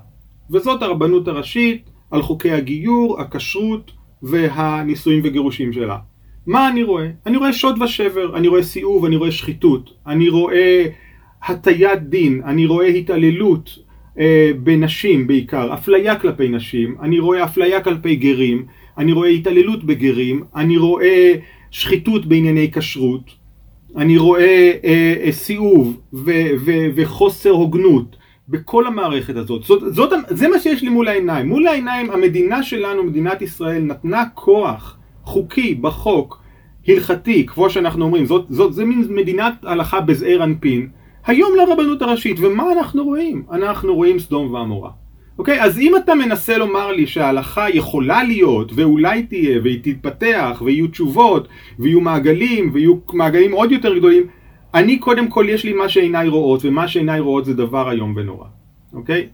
וזאת 0.52 0.82
הרבנות 0.82 1.28
הראשית 1.28 1.90
על 2.12 2.22
חוקי 2.22 2.52
הגיור, 2.52 3.22
הכשרות 3.22 3.92
והנישואים 4.24 5.22
וגירושים 5.24 5.74
שלה. 5.74 5.98
מה 6.48 6.70
אני 6.70 6.84
רואה? 6.84 7.08
אני 7.25 7.38
רואה 7.38 7.53
שוד 7.53 7.82
ושבר, 7.82 8.38
אני 8.38 8.48
רואה 8.48 8.63
סיאוב, 8.63 9.06
אני 9.06 9.15
רואה 9.15 9.32
שחיתות, 9.32 9.94
אני 10.08 10.30
רואה 10.30 10.86
הטיית 11.44 12.03
דין, 12.03 12.42
אני 12.46 12.65
רואה 12.65 12.88
התעללות 12.88 13.80
אה, 14.20 14.51
בנשים 14.63 15.27
בעיקר, 15.27 15.74
אפליה 15.74 16.20
כלפי 16.20 16.50
נשים, 16.50 16.96
אני 17.01 17.20
רואה 17.20 17.44
אפליה 17.44 17.82
כלפי 17.82 18.15
גרים, 18.15 18.65
אני 18.98 19.12
רואה 19.12 19.30
התעללות 19.30 19.84
בגרים, 19.84 20.44
אני 20.56 20.77
רואה 20.77 21.34
שחיתות 21.72 22.25
בענייני 22.25 22.72
כשרות, 22.72 23.36
אני 23.98 24.18
רואה 24.18 24.72
אה, 24.84 25.15
אה, 25.25 25.32
סיאוב 25.32 26.00
ו, 26.13 26.32
ו, 26.65 26.72
וחוסר 26.96 27.50
הוגנות 27.50 28.15
בכל 28.50 28.88
המערכת 28.88 29.36
הזאת. 29.36 29.64
זאת, 29.64 29.94
זאת, 29.94 30.14
זה 30.28 30.48
מה 30.48 30.60
שיש 30.60 30.82
לי 30.82 30.90
מול 30.90 31.08
העיניים. 31.08 31.48
מול 31.48 31.68
העיניים 31.68 32.12
המדינה 32.12 32.64
שלנו, 32.64 33.04
מדינת 33.04 33.42
ישראל, 33.42 33.82
נתנה 33.82 34.24
כוח 34.34 34.98
חוקי 35.24 35.76
בחוק, 35.76 36.44
הלכתי, 36.88 37.46
כמו 37.46 37.70
שאנחנו 37.70 38.06
אומרים, 38.06 38.26
זאת, 38.26 38.46
זאת, 38.50 38.74
זה 38.74 38.86
מין 38.86 39.08
מדינת 39.10 39.54
הלכה 39.64 40.02
בזעיר 40.02 40.44
אנפין, 40.44 40.90
היום 41.26 41.52
לרבנות 41.58 42.02
הראשית, 42.02 42.38
ומה 42.40 42.72
אנחנו 42.72 43.04
רואים? 43.04 43.44
אנחנו 43.52 43.96
רואים 43.96 44.20
סדום 44.20 44.54
ועמורה. 44.54 44.90
אוקיי? 45.38 45.62
אז 45.62 45.80
אם 45.80 45.98
אתה 45.98 46.16
מנסה 46.16 46.58
לומר 46.58 46.92
לי 46.92 47.08
שההלכה 47.08 47.70
יכולה 47.70 48.24
להיות, 48.24 48.72
ואולי 48.76 49.24
תהיה, 49.24 49.60
והיא 49.64 49.80
תתפתח, 49.84 50.62
ויהיו 50.66 50.88
תשובות, 50.88 51.48
ויהיו 51.80 52.02
מעגלים, 52.02 52.70
ויהיו 52.74 52.96
מעגלים 53.14 53.52
עוד 53.52 53.72
יותר 53.72 53.98
גדולים, 53.98 54.24
אני 54.74 54.98
קודם 54.98 55.27
כל 55.27 55.46
יש 55.50 55.63
לי 55.63 55.74
מה 55.74 55.89
שעיניי 55.89 56.27
רואות, 56.27 56.65
ומה 56.65 56.88
שעיניי 56.88 57.20
רואות 57.20 57.46
זה 57.46 57.53
דבר 57.53 57.92
איום 57.92 58.13
ונורא, 58.15 58.46
אוקיי? 58.94 59.27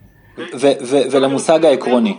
ולמושג 1.12 1.66
העקרוני. 1.66 2.14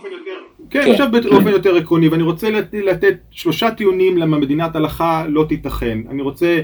כן, 0.70 0.84
כן, 0.84 0.90
עכשיו 0.90 1.08
באופן 1.10 1.48
יותר 1.48 1.76
עקרוני, 1.76 2.08
ואני 2.08 2.22
רוצה 2.22 2.48
לתת 2.72 3.16
שלושה 3.30 3.70
טיעונים 3.70 4.18
למה 4.18 4.38
מדינת 4.38 4.76
הלכה 4.76 5.24
לא 5.28 5.44
תיתכן. 5.48 5.98
אני 6.10 6.22
רוצה 6.22 6.60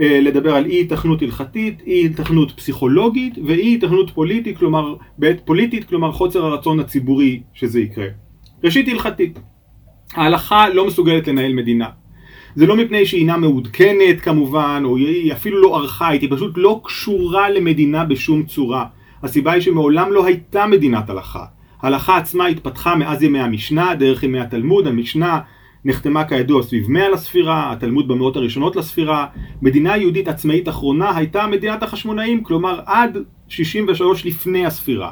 אה, 0.00 0.20
לדבר 0.20 0.54
על 0.54 0.66
אי 0.66 0.80
התכנות 0.80 1.22
הלכתית, 1.22 1.82
אי 1.86 2.06
התכנות 2.06 2.52
פסיכולוגית 2.52 3.34
ואי 3.46 3.74
התכנות 3.74 4.10
פוליטית, 4.10 4.58
כלומר, 4.58 4.94
בעת 5.18 5.40
פוליטית, 5.44 5.84
כלומר 5.84 6.12
חוסר 6.12 6.44
הרצון 6.44 6.80
הציבורי 6.80 7.42
שזה 7.54 7.80
יקרה. 7.80 8.06
ראשית 8.64 8.88
הלכתית, 8.88 9.38
ההלכה 10.14 10.68
לא 10.68 10.86
מסוגלת 10.86 11.28
לנהל 11.28 11.52
מדינה. 11.52 11.86
זה 12.54 12.66
לא 12.66 12.76
מפני 12.76 13.06
שהיא 13.06 13.20
אינה 13.20 13.36
מעודכנת 13.36 14.20
כמובן, 14.20 14.82
או 14.84 14.96
היא 14.96 15.32
אפילו 15.32 15.62
לא 15.62 15.76
ארכאית, 15.76 16.22
היא 16.22 16.30
פשוט 16.32 16.52
לא 16.56 16.80
קשורה 16.84 17.50
למדינה 17.50 18.04
בשום 18.04 18.42
צורה. 18.42 18.86
הסיבה 19.22 19.52
היא 19.52 19.62
שמעולם 19.62 20.12
לא 20.12 20.26
הייתה 20.26 20.66
מדינת 20.66 21.10
הלכה. 21.10 21.44
ההלכה 21.82 22.16
עצמה 22.16 22.46
התפתחה 22.46 22.94
מאז 22.94 23.22
ימי 23.22 23.40
המשנה, 23.40 23.94
דרך 23.94 24.22
ימי 24.22 24.40
התלמוד, 24.40 24.86
המשנה 24.86 25.40
נחתמה 25.84 26.24
כידוע 26.24 26.62
סביב 26.62 26.90
100 26.90 27.10
לספירה, 27.10 27.72
התלמוד 27.72 28.08
במאות 28.08 28.36
הראשונות 28.36 28.76
לספירה. 28.76 29.26
מדינה 29.62 29.96
יהודית 29.96 30.28
עצמאית 30.28 30.68
אחרונה 30.68 31.16
הייתה 31.16 31.46
מדינת 31.46 31.82
החשמונאים, 31.82 32.44
כלומר 32.44 32.80
עד 32.86 33.18
63 33.48 34.26
לפני 34.26 34.66
הספירה. 34.66 35.10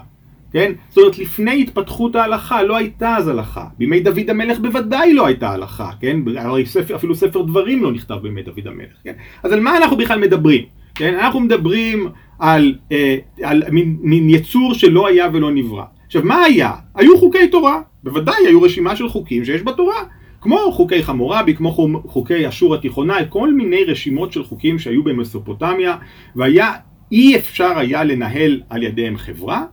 כן? 0.53 0.73
זאת 0.89 0.99
אומרת, 0.99 1.19
לפני 1.19 1.61
התפתחות 1.63 2.17
ההלכה 2.17 2.63
לא 2.63 2.77
הייתה 2.77 3.17
אז 3.17 3.29
הלכה. 3.29 3.65
בימי 3.79 4.01
דוד 4.01 4.31
המלך 4.31 4.59
בוודאי 4.59 5.15
לא 5.15 5.27
הייתה 5.27 5.51
הלכה, 5.51 5.91
כן? 6.01 6.17
הרי 6.37 6.67
ספר, 6.67 6.97
אפילו 6.97 7.15
ספר 7.15 7.43
דברים 7.43 7.83
לא 7.83 7.93
נכתב 7.93 8.15
בימי 8.15 8.43
דוד 8.43 8.67
המלך, 8.67 8.97
כן? 9.05 9.13
אז 9.43 9.53
על 9.53 9.61
מה 9.61 9.77
אנחנו 9.77 9.97
בכלל 9.97 10.21
מדברים? 10.21 10.65
כן? 10.95 11.15
אנחנו 11.15 11.41
מדברים 11.41 12.09
על, 12.39 12.75
אה, 12.93 13.17
על 13.43 13.63
מין, 13.71 13.97
מין 14.01 14.31
יצור 14.31 14.75
שלא 14.75 15.07
היה 15.07 15.29
ולא 15.33 15.51
נברא. 15.51 15.85
עכשיו, 16.07 16.23
מה 16.25 16.43
היה? 16.43 16.73
היו 16.95 17.19
חוקי 17.19 17.49
תורה. 17.49 17.81
בוודאי 18.03 18.47
היו 18.47 18.63
רשימה 18.63 18.97
של 18.97 19.09
חוקים 19.09 19.45
שיש 19.45 19.63
בתורה. 19.63 20.03
כמו 20.41 20.73
חוקי 20.73 21.03
חמורבי, 21.03 21.55
כמו 21.55 22.01
חוקי 22.07 22.49
אשור 22.49 22.75
התיכונה, 22.75 23.25
כל 23.25 23.53
מיני 23.53 23.85
רשימות 23.85 24.33
של 24.33 24.45
חוקים 24.45 24.79
שהיו 24.79 25.05
במסופוטמיה, 25.05 25.97
והיה, 26.37 26.73
אי 27.13 27.37
אפשר 27.37 27.79
היה 27.79 28.05
לנהל 28.05 28.61
על 28.69 28.83
ידיהם 28.83 29.17
חברה, 29.17 29.65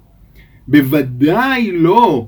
בוודאי 0.67 1.71
לא 1.71 2.27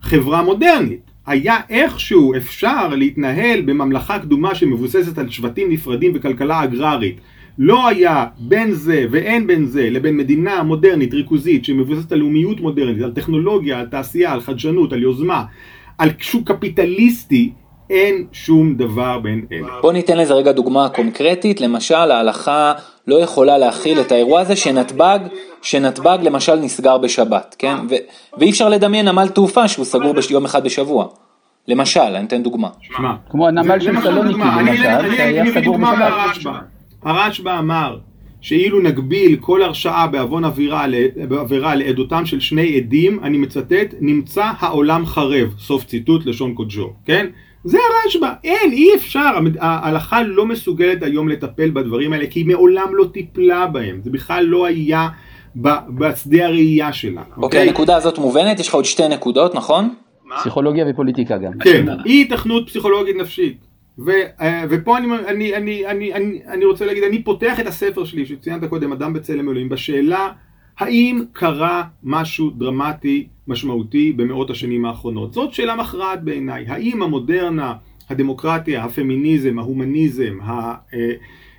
חברה 0.00 0.42
מודרנית. 0.42 1.00
היה 1.26 1.56
איכשהו 1.70 2.36
אפשר 2.36 2.88
להתנהל 2.88 3.60
בממלכה 3.60 4.18
קדומה 4.18 4.54
שמבוססת 4.54 5.18
על 5.18 5.30
שבטים 5.30 5.70
נפרדים 5.70 6.12
וכלכלה 6.14 6.64
אגררית. 6.64 7.16
לא 7.58 7.88
היה 7.88 8.26
בין 8.38 8.72
זה 8.72 9.06
ואין 9.10 9.46
בין 9.46 9.66
זה 9.66 9.90
לבין 9.90 10.16
מדינה 10.16 10.62
מודרנית 10.62 11.14
ריכוזית 11.14 11.64
שמבוססת 11.64 12.12
על 12.12 12.18
לאומיות 12.18 12.60
מודרנית, 12.60 13.02
על 13.02 13.12
טכנולוגיה, 13.12 13.78
על 13.78 13.86
תעשייה, 13.86 14.32
על 14.32 14.40
חדשנות, 14.40 14.92
על 14.92 15.02
יוזמה, 15.02 15.44
על 15.98 16.08
שוק 16.18 16.52
קפיטליסטי, 16.52 17.52
אין 17.90 18.26
שום 18.32 18.74
דבר 18.74 19.18
בין 19.18 19.46
אלה. 19.52 19.80
בוא 19.82 19.92
ניתן 19.92 20.18
לזה 20.18 20.34
רגע 20.34 20.52
דוגמה 20.52 20.88
קונקרטית, 20.88 21.60
למשל 21.60 21.94
ההלכה 21.94 22.72
לא 23.08 23.16
יכולה 23.22 23.58
להכיל 23.58 24.00
את 24.00 24.12
האירוע 24.12 24.40
הזה 24.40 24.56
שנתב"ג, 24.56 25.18
שנתב"ג 25.62 26.18
למשל 26.22 26.54
נסגר 26.54 26.98
בשבת, 26.98 27.56
כן? 27.58 27.74
ו- 27.90 27.94
ואי 28.38 28.50
אפשר 28.50 28.68
לדמיין 28.68 29.08
נמל 29.08 29.28
תעופה 29.28 29.68
שהוא 29.68 29.84
סגור 29.84 30.14
ביום 30.28 30.44
אחד 30.44 30.64
בשבוע. 30.64 31.06
למשל, 31.68 32.00
אני 32.00 32.26
אתן 32.26 32.42
דוגמה. 32.42 32.68
שמה, 32.80 33.16
כמו 33.30 33.48
הנמל 33.48 33.80
של 33.80 34.00
סלוניקי 34.02 34.40
למשל, 34.40 35.16
שהיה 35.16 35.44
סגור 35.54 35.78
בשבת. 35.78 36.52
הרשב"א 37.02 37.58
אמר 37.58 37.98
שאילו 38.40 38.80
נגביל 38.80 39.36
כל 39.40 39.62
הרשעה 39.62 40.06
בעוון 40.06 40.44
עבירה 40.44 41.74
לעדותם 41.74 42.26
של 42.26 42.40
שני 42.40 42.76
עדים, 42.76 43.20
אני 43.22 43.38
מצטט, 43.38 43.94
נמצא 44.00 44.50
העולם 44.58 45.06
חרב, 45.06 45.54
סוף 45.58 45.84
ציטוט 45.84 46.26
לשון 46.26 46.54
קודשו, 46.54 46.92
כן? 47.04 47.26
זה 47.68 47.78
הרשב"א, 48.04 48.32
אין, 48.44 48.72
אי 48.72 48.94
אפשר, 48.96 49.30
ההלכה 49.60 50.22
לא 50.22 50.46
מסוגלת 50.46 51.02
היום 51.02 51.28
לטפל 51.28 51.70
בדברים 51.70 52.12
האלה 52.12 52.26
כי 52.26 52.40
היא 52.40 52.46
מעולם 52.46 52.94
לא 52.94 53.04
טיפלה 53.12 53.66
בהם, 53.66 54.00
זה 54.04 54.10
בכלל 54.10 54.44
לא 54.44 54.66
היה 54.66 55.08
בשדה 55.88 56.46
הראייה 56.46 56.92
שלה. 56.92 57.20
אוקיי, 57.20 57.42
אוקיי, 57.42 57.68
הנקודה 57.68 57.96
הזאת 57.96 58.18
מובנת, 58.18 58.60
יש 58.60 58.68
לך 58.68 58.74
עוד 58.74 58.84
שתי 58.84 59.08
נקודות, 59.08 59.54
נכון? 59.54 59.94
פסיכולוגיה 60.38 60.84
ופוליטיקה 60.90 61.38
גם. 61.38 61.52
כן, 61.60 61.86
אי 62.06 62.12
היתכנות 62.12 62.68
פסיכולוגית 62.68 63.16
נפשית. 63.16 63.56
ו, 64.06 64.10
אה, 64.40 64.64
ופה 64.70 64.98
אני, 64.98 65.06
אני, 65.26 65.56
אני, 65.56 65.86
אני, 65.86 66.14
אני, 66.14 66.40
אני 66.48 66.64
רוצה 66.64 66.86
להגיד, 66.86 67.04
אני 67.04 67.22
פותח 67.22 67.60
את 67.60 67.66
הספר 67.66 68.04
שלי 68.04 68.26
שציינת 68.26 68.64
קודם, 68.64 68.92
אדם 68.92 69.12
בצלם 69.12 69.48
אלוהים, 69.48 69.68
בשאלה 69.68 70.28
האם 70.78 71.24
קרה 71.32 71.84
משהו 72.02 72.50
דרמטי 72.50 73.26
משמעותי 73.46 74.12
במאות 74.12 74.50
השנים 74.50 74.84
האחרונות? 74.84 75.32
זאת 75.32 75.54
שאלה 75.54 75.76
מכרעת 75.76 76.24
בעיניי. 76.24 76.64
האם 76.68 77.02
המודרנה, 77.02 77.74
הדמוקרטיה, 78.10 78.84
הפמיניזם, 78.84 79.58
ההומניזם, 79.58 80.38
ה, 80.40 80.74
אה, 80.94 81.12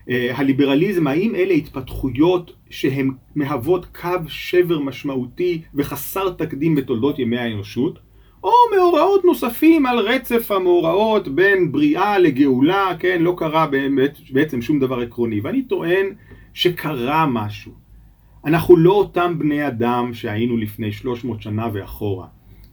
אה, 0.09 0.37
הליברליזם, 0.37 1.07
האם 1.07 1.35
אלה 1.35 1.53
התפתחויות 1.53 2.53
שהן 2.69 3.11
מהוות 3.35 3.85
קו 3.85 4.09
שבר 4.27 4.79
משמעותי 4.79 5.61
וחסר 5.73 6.29
תקדים 6.29 6.75
בתולדות 6.75 7.19
ימי 7.19 7.37
האנושות? 7.37 7.99
או 8.43 8.51
מאורעות 8.75 9.25
נוספים 9.25 9.85
על 9.85 9.99
רצף 9.99 10.51
המאורעות 10.51 11.27
בין 11.27 11.71
בריאה 11.71 12.19
לגאולה, 12.19 12.91
כן, 12.99 13.21
לא 13.21 13.35
קרה 13.37 13.67
בעצם 14.31 14.61
שום 14.61 14.79
דבר 14.79 14.99
עקרוני. 14.99 15.39
ואני 15.41 15.63
טוען 15.63 16.05
שקרה 16.53 17.25
משהו. 17.27 17.88
אנחנו 18.45 18.77
לא 18.77 18.91
אותם 18.91 19.39
בני 19.39 19.67
אדם 19.67 20.13
שהיינו 20.13 20.57
לפני 20.57 20.91
300 20.91 21.41
שנה 21.41 21.67
ואחורה. 21.73 22.27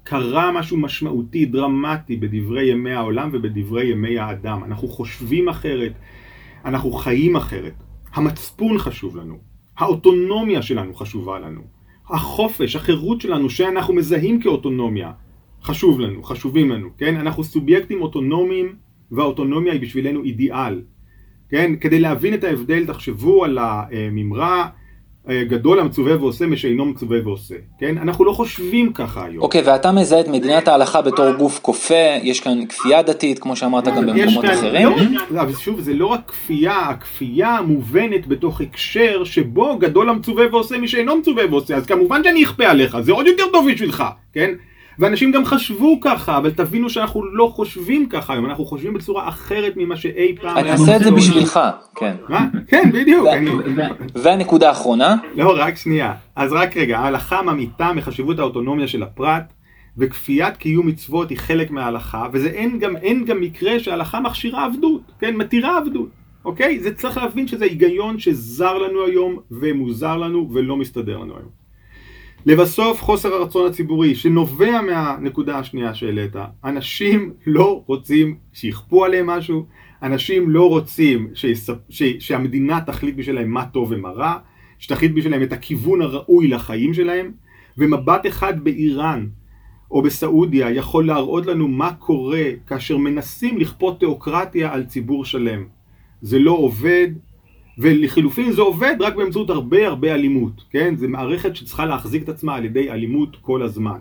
קרה 0.04 0.52
משהו 0.52 0.76
משמעותי, 0.76 1.46
דרמטי, 1.46 2.16
בדברי 2.16 2.64
ימי 2.64 2.92
העולם 2.92 3.30
ובדברי 3.32 3.86
ימי 3.86 4.18
האדם. 4.18 4.64
אנחנו 4.64 4.88
חושבים 4.88 5.48
אחרת, 5.48 5.92
אנחנו 6.64 6.92
חיים 6.92 7.36
אחרת. 7.36 7.74
המצפון 8.14 8.78
חשוב 8.78 9.16
לנו, 9.16 9.38
האוטונומיה 9.78 10.62
שלנו 10.62 10.94
חשובה 10.94 11.38
לנו, 11.38 11.60
החופש, 12.08 12.76
החירות 12.76 13.20
שלנו, 13.20 13.50
שאנחנו 13.50 13.94
מזהים 13.94 14.40
כאוטונומיה, 14.40 15.12
חשוב 15.62 16.00
לנו, 16.00 16.22
חשובים 16.22 16.70
לנו, 16.70 16.88
כן? 16.98 17.16
אנחנו 17.16 17.44
סובייקטים 17.44 18.02
אוטונומיים 18.02 18.74
והאוטונומיה 19.10 19.72
היא 19.72 19.80
בשבילנו 19.80 20.22
אידיאל, 20.22 20.82
כן? 21.48 21.76
כדי 21.80 22.00
להבין 22.00 22.34
את 22.34 22.44
ההבדל 22.44 22.86
תחשבו 22.86 23.44
על 23.44 23.58
הממרה 23.58 24.62
אה, 24.62 24.68
גדול 25.32 25.80
המצווה 25.80 26.16
ועושה 26.16 26.46
משאינו 26.46 26.84
מצווה 26.84 27.18
ועושה, 27.24 27.54
כן? 27.78 27.98
אנחנו 27.98 28.24
לא 28.24 28.32
חושבים 28.32 28.92
ככה 28.92 29.24
היום. 29.24 29.42
אוקיי, 29.42 29.60
okay, 29.60 29.68
ואתה 29.68 29.92
מזהה 29.92 30.20
את 30.20 30.28
מדינת 30.28 30.68
ההלכה 30.68 31.02
בתור 31.02 31.32
גוף 31.32 31.58
כופה, 31.62 32.16
יש 32.22 32.40
כאן 32.40 32.66
כפייה 32.68 33.02
דתית, 33.02 33.38
כמו 33.38 33.56
שאמרת 33.56 33.84
גם 33.84 34.06
במקומות 34.06 34.44
כאן, 34.44 34.54
אחרים. 34.54 34.88
לא, 35.30 35.40
אבל 35.40 35.54
שוב, 35.54 35.80
זה 35.80 35.94
לא 35.94 36.06
רק 36.06 36.20
כפייה, 36.26 36.78
הכפייה 36.78 37.60
מובנת 37.66 38.26
בתוך 38.26 38.60
הקשר 38.60 39.24
שבו 39.24 39.78
גדול 39.78 40.10
המצווה 40.10 40.44
ועושה 40.50 40.78
משאינו 40.78 41.16
מצווה 41.16 41.44
ועושה, 41.50 41.76
אז 41.76 41.86
כמובן 41.86 42.24
שאני 42.24 42.44
אכפה 42.44 42.66
עליך, 42.66 43.00
זה 43.00 43.12
עוד 43.12 43.26
יותר 43.26 43.44
טוב 43.52 43.70
בשבילך, 43.72 44.04
כן? 44.32 44.50
ואנשים 44.98 45.32
גם 45.32 45.44
חשבו 45.44 46.00
ככה, 46.00 46.36
אבל 46.38 46.50
תבינו 46.50 46.90
שאנחנו 46.90 47.24
לא 47.24 47.52
חושבים 47.54 48.08
ככה 48.08 48.32
היום, 48.32 48.46
אנחנו 48.46 48.64
חושבים 48.64 48.94
בצורה 48.94 49.28
אחרת 49.28 49.72
ממה 49.76 49.96
שאי 49.96 50.36
פעם... 50.40 50.56
אני 50.56 50.70
אעשה 50.72 50.96
את 50.96 51.00
זה 51.00 51.10
בשבילך, 51.10 51.60
כן. 51.94 52.16
מה? 52.28 52.46
כן, 52.68 52.90
בדיוק. 52.92 53.28
והנקודה 54.14 54.68
האחרונה? 54.68 55.16
לא, 55.34 55.54
רק 55.56 55.76
שנייה. 55.76 56.14
אז 56.36 56.52
רק 56.52 56.76
רגע, 56.76 56.98
ההלכה 56.98 57.42
ממיתה 57.42 57.92
מחשיבות 57.92 58.38
האוטונומיה 58.38 58.88
של 58.88 59.02
הפרט, 59.02 59.52
וכפיית 59.98 60.56
קיום 60.56 60.86
מצוות 60.86 61.30
היא 61.30 61.38
חלק 61.38 61.70
מההלכה, 61.70 62.26
וזה 62.32 62.48
אין 62.48 62.78
גם, 62.78 62.96
אין 62.96 63.24
גם 63.24 63.40
מקרה 63.40 63.80
שההלכה 63.80 64.20
מכשירה 64.20 64.64
עבדות, 64.64 65.00
כן? 65.18 65.36
מתירה 65.36 65.78
עבדות. 65.78 66.08
אוקיי? 66.44 66.80
זה 66.80 66.94
צריך 66.94 67.16
להבין 67.16 67.48
שזה 67.48 67.64
היגיון 67.64 68.18
שזר 68.18 68.78
לנו 68.78 69.04
היום 69.04 69.38
ומוזר 69.50 70.16
לנו 70.16 70.50
ולא 70.52 70.76
מסתדר 70.76 71.18
לנו 71.18 71.34
היום. 71.36 71.65
לבסוף 72.46 73.02
חוסר 73.02 73.34
הרצון 73.34 73.66
הציבורי 73.66 74.14
שנובע 74.14 74.80
מהנקודה 74.80 75.58
השנייה 75.58 75.94
שהעלית. 75.94 76.36
אנשים 76.64 77.32
לא 77.46 77.82
רוצים 77.86 78.36
שיכפו 78.52 79.04
עליהם 79.04 79.26
משהו, 79.26 79.66
אנשים 80.02 80.50
לא 80.50 80.68
רוצים 80.68 81.28
שיס... 81.34 81.70
ש... 81.88 82.02
שהמדינה 82.18 82.80
תחליט 82.80 83.16
בשבילם 83.16 83.50
מה 83.50 83.64
טוב 83.64 83.92
ומה 83.92 84.08
רע, 84.08 84.38
שתחליט 84.78 85.12
בשבילם 85.12 85.42
את 85.42 85.52
הכיוון 85.52 86.02
הראוי 86.02 86.48
לחיים 86.48 86.94
שלהם, 86.94 87.32
ומבט 87.78 88.26
אחד 88.26 88.64
באיראן 88.64 89.26
או 89.90 90.02
בסעודיה 90.02 90.70
יכול 90.70 91.06
להראות 91.06 91.46
לנו 91.46 91.68
מה 91.68 91.92
קורה 91.92 92.44
כאשר 92.66 92.96
מנסים 92.96 93.58
לכפות 93.58 93.98
תיאוקרטיה 93.98 94.72
על 94.72 94.84
ציבור 94.84 95.24
שלם. 95.24 95.64
זה 96.22 96.38
לא 96.38 96.52
עובד, 96.52 97.08
ולחילופין 97.78 98.52
זה 98.52 98.62
עובד 98.62 98.96
רק 99.00 99.14
באמצעות 99.16 99.50
הרבה 99.50 99.86
הרבה 99.86 100.14
אלימות, 100.14 100.64
כן? 100.70 100.96
זו 100.96 101.08
מערכת 101.08 101.56
שצריכה 101.56 101.86
להחזיק 101.86 102.22
את 102.22 102.28
עצמה 102.28 102.54
על 102.54 102.64
ידי 102.64 102.90
אלימות 102.90 103.36
כל 103.40 103.62
הזמן. 103.62 103.98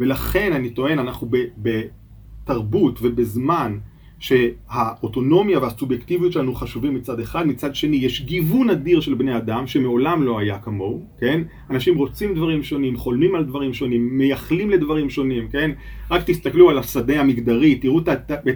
ולכן 0.00 0.52
אני 0.52 0.70
טוען, 0.70 0.98
אנחנו 0.98 1.30
בתרבות 1.58 2.98
ובזמן 3.02 3.78
שהאוטונומיה 4.18 5.58
והסובייקטיביות 5.58 6.32
שלנו 6.32 6.54
חשובים 6.54 6.94
מצד 6.94 7.20
אחד, 7.20 7.46
מצד 7.46 7.74
שני 7.74 7.96
יש 7.96 8.22
גיוון 8.22 8.70
אדיר 8.70 9.00
של 9.00 9.14
בני 9.14 9.36
אדם 9.36 9.66
שמעולם 9.66 10.22
לא 10.22 10.38
היה 10.38 10.58
כמוהו, 10.58 11.06
כן? 11.20 11.42
אנשים 11.70 11.98
רוצים 11.98 12.34
דברים 12.34 12.62
שונים, 12.62 12.96
חולמים 12.96 13.34
על 13.34 13.44
דברים 13.44 13.74
שונים, 13.74 14.18
מייחלים 14.18 14.70
לדברים 14.70 15.10
שונים, 15.10 15.48
כן? 15.48 15.70
רק 16.10 16.22
תסתכלו 16.26 16.70
על 16.70 16.78
השדה 16.78 17.20
המגדרי, 17.20 17.74
תראו 17.74 17.98
את, 17.98 18.08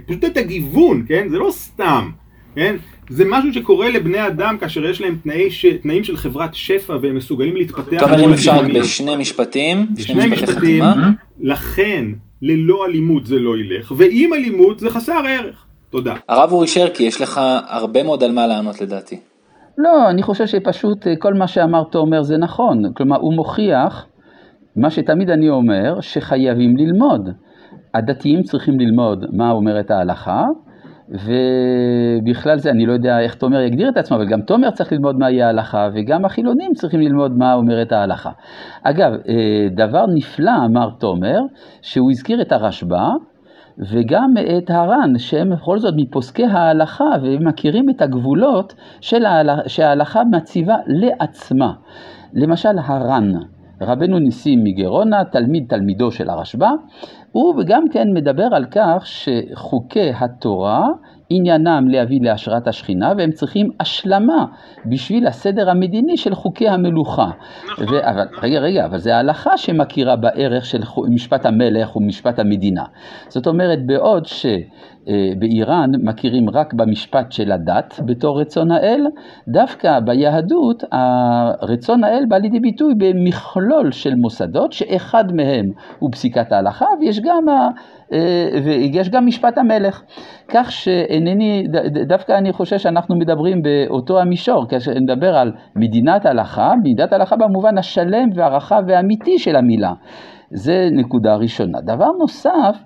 פשוט 0.06 0.24
את 0.24 0.36
הגיוון, 0.36 1.04
כן? 1.08 1.28
זה 1.28 1.38
לא 1.38 1.48
סתם, 1.50 2.10
כן? 2.54 2.76
זה 3.12 3.24
משהו 3.26 3.52
שקורה 3.52 3.90
לבני 3.90 4.26
אדם 4.26 4.58
כאשר 4.58 4.84
יש 4.84 5.00
להם 5.00 5.16
תנאי 5.22 5.50
ש... 5.50 5.66
תנאים 5.66 6.04
של 6.04 6.16
חברת 6.16 6.54
שפע 6.54 6.96
והם 7.02 7.16
מסוגלים 7.16 7.56
להתפתח. 7.56 8.00
טוב, 8.00 8.12
אם 8.12 8.32
אפשר 8.32 8.52
רק 8.52 8.70
בשני 8.74 9.16
משפטים, 9.16 9.86
בשני 9.96 10.26
משפטים, 10.26 10.84
לכן 11.40 12.04
ללא 12.42 12.86
אלימות 12.86 13.26
זה 13.26 13.38
לא 13.38 13.56
ילך, 13.56 13.92
ועם 13.96 14.34
אלימות 14.34 14.78
זה 14.78 14.90
חסר 14.90 15.22
ערך. 15.28 15.66
תודה. 15.90 16.14
הרב 16.28 16.52
אורי 16.52 16.66
שרקי, 16.66 17.02
יש 17.02 17.20
לך 17.20 17.40
הרבה 17.68 18.02
מאוד 18.02 18.22
על 18.22 18.32
מה 18.32 18.46
לענות 18.46 18.80
לדעתי. 18.80 19.20
לא, 19.78 20.10
אני 20.10 20.22
חושב 20.22 20.46
שפשוט 20.46 21.06
אה, 21.06 21.12
כל 21.18 21.34
מה 21.34 21.46
שאמרת 21.46 21.94
אומר 21.94 22.22
זה 22.22 22.36
נכון. 22.36 22.82
כלומר, 22.96 23.16
הוא 23.16 23.34
מוכיח 23.34 24.06
מה 24.76 24.90
שתמיד 24.90 25.30
אני 25.30 25.48
אומר, 25.48 26.00
שחייבים 26.00 26.76
ללמוד. 26.76 27.28
הדתיים 27.94 28.42
צריכים 28.42 28.80
ללמוד 28.80 29.24
מה 29.32 29.50
אומרת 29.50 29.90
ההלכה, 29.90 30.44
ובכלל 31.12 32.58
זה, 32.58 32.70
אני 32.70 32.86
לא 32.86 32.92
יודע 32.92 33.20
איך 33.20 33.34
תומר 33.34 33.60
יגדיר 33.60 33.88
את 33.88 33.96
עצמו, 33.96 34.16
אבל 34.16 34.28
גם 34.28 34.40
תומר 34.40 34.70
צריך 34.70 34.92
ללמוד 34.92 35.18
מהי 35.18 35.42
ההלכה, 35.42 35.88
וגם 35.94 36.24
החילונים 36.24 36.74
צריכים 36.74 37.00
ללמוד 37.00 37.38
מה 37.38 37.54
אומרת 37.54 37.92
ההלכה. 37.92 38.30
אגב, 38.82 39.12
אה, 39.28 39.68
דבר 39.70 40.04
נפלא 40.14 40.52
אמר 40.66 40.90
תומר, 40.98 41.40
שהוא 41.82 42.10
הזכיר 42.10 42.42
את 42.42 42.52
הרשב"א, 42.52 43.08
וגם 43.78 44.34
את 44.58 44.70
הר"ן, 44.70 45.18
שהם 45.18 45.50
בכל 45.50 45.78
זאת 45.78 45.94
מפוסקי 45.96 46.44
ההלכה, 46.44 47.10
והם 47.22 47.48
מכירים 47.48 47.90
את 47.90 48.02
הגבולות 48.02 48.74
של 49.00 49.26
ההלכה, 49.26 49.68
שההלכה 49.68 50.22
מציבה 50.24 50.76
לעצמה. 50.86 51.72
למשל 52.34 52.78
הר"ן, 52.84 53.32
רבנו 53.80 54.18
ניסים 54.18 54.64
מגרונה, 54.64 55.24
תלמיד 55.24 55.64
תלמידו 55.68 56.10
של 56.10 56.30
הרשב"א, 56.30 56.70
הוא 57.32 57.62
גם 57.66 57.88
כן 57.88 58.08
מדבר 58.14 58.48
על 58.52 58.64
כך 58.70 59.06
שחוקי 59.06 60.10
התורה 60.20 60.88
עניינם 61.30 61.88
להביא 61.88 62.20
להשראת 62.22 62.66
השכינה 62.68 63.12
והם 63.18 63.30
צריכים 63.30 63.70
השלמה 63.80 64.46
בשביל 64.86 65.26
הסדר 65.26 65.70
המדיני 65.70 66.16
של 66.16 66.34
חוקי 66.34 66.68
המלוכה. 66.68 67.30
נכון. 67.72 67.84
ו... 67.94 68.10
אבל, 68.10 68.26
רגע, 68.42 68.58
רגע, 68.60 68.84
אבל 68.86 68.98
זה 68.98 69.16
ההלכה 69.16 69.56
שמכירה 69.56 70.16
בערך 70.16 70.64
של 70.64 70.82
משפט 71.08 71.46
המלך 71.46 71.96
ומשפט 71.96 72.38
המדינה. 72.38 72.84
זאת 73.28 73.46
אומרת, 73.46 73.86
בעוד 73.86 74.26
ש... 74.26 74.46
אה, 75.08 75.32
באיראן 75.38 75.90
מכירים 76.02 76.50
רק 76.50 76.74
במשפט 76.74 77.32
של 77.32 77.52
הדת 77.52 78.00
בתור 78.06 78.40
רצון 78.40 78.70
האל, 78.70 79.06
דווקא 79.48 80.00
ביהדות 80.00 80.84
רצון 81.62 82.04
האל 82.04 82.24
בא 82.28 82.36
לידי 82.36 82.60
ביטוי 82.60 82.94
במכלול 82.98 83.92
של 83.92 84.14
מוסדות 84.14 84.72
שאחד 84.72 85.32
מהם 85.32 85.70
הוא 85.98 86.12
פסיקת 86.12 86.52
ההלכה 86.52 86.86
ויש 87.00 87.20
גם, 87.20 87.48
אה, 88.12 88.48
ויש 88.64 89.10
גם 89.10 89.26
משפט 89.26 89.58
המלך. 89.58 90.02
כך 90.48 90.72
שאינני, 90.72 91.66
דווקא 92.06 92.32
אני 92.32 92.52
חושב 92.52 92.78
שאנחנו 92.78 93.16
מדברים 93.16 93.62
באותו 93.62 94.20
המישור, 94.20 94.68
כאשר 94.68 94.92
נדבר 94.94 95.36
על 95.36 95.52
מדינת 95.76 96.26
הלכה, 96.26 96.74
מדינת 96.82 97.12
הלכה 97.12 97.36
במובן 97.36 97.78
השלם 97.78 98.28
והרחב 98.34 98.82
והאמיתי 98.86 99.38
של 99.38 99.56
המילה. 99.56 99.92
זה 100.54 100.88
נקודה 100.92 101.34
ראשונה. 101.34 101.80
דבר 101.80 102.10
נוסף, 102.18 102.76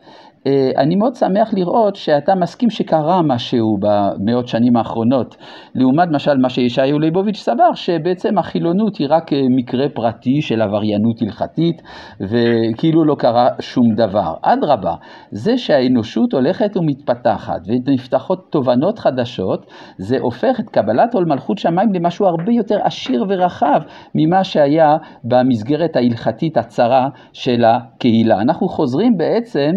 אני 0.76 0.96
מאוד 0.96 1.14
שמח 1.14 1.54
לראות 1.54 1.96
שאתה 1.96 2.35
מסכים 2.35 2.70
שקרה 2.70 3.22
משהו 3.22 3.78
במאות 3.80 4.48
שנים 4.48 4.76
האחרונות, 4.76 5.37
לעומת 5.74 6.09
למשל 6.09 6.37
מה 6.37 6.48
שישעיהו 6.48 6.98
ליבוביץ' 6.98 7.37
סבר, 7.37 7.74
שבעצם 7.74 8.38
החילונות 8.38 8.96
היא 8.96 9.06
רק 9.11 9.32
אה, 9.32 9.42
מקרה 9.50 9.88
פרטי 9.88 10.42
של 10.42 10.62
עבריינות 10.62 11.22
הלכתית, 11.22 11.82
וכאילו 12.20 13.04
לא 13.04 13.14
קרה 13.18 13.48
שום 13.61 13.94
דבר. 13.94 14.35
אדרבה, 14.42 14.94
זה 15.30 15.59
שהאנושות 15.59 16.32
הולכת 16.32 16.76
ומתפתחת 16.76 17.61
ונפתחות 17.66 18.46
תובנות 18.50 18.98
חדשות, 18.98 19.66
זה 19.98 20.16
הופך 20.20 20.61
את 20.61 20.70
קבלת 20.70 21.14
עול 21.14 21.24
מלכות 21.24 21.59
שמיים 21.59 21.92
למשהו 21.94 22.26
הרבה 22.26 22.52
יותר 22.52 22.78
עשיר 22.82 23.24
ורחב 23.28 23.80
ממה 24.14 24.44
שהיה 24.44 24.96
במסגרת 25.24 25.96
ההלכתית 25.96 26.56
הצרה 26.56 27.09
של 27.32 27.64
הקהילה. 27.64 28.40
אנחנו 28.40 28.68
חוזרים 28.68 29.16
בעצם 29.16 29.70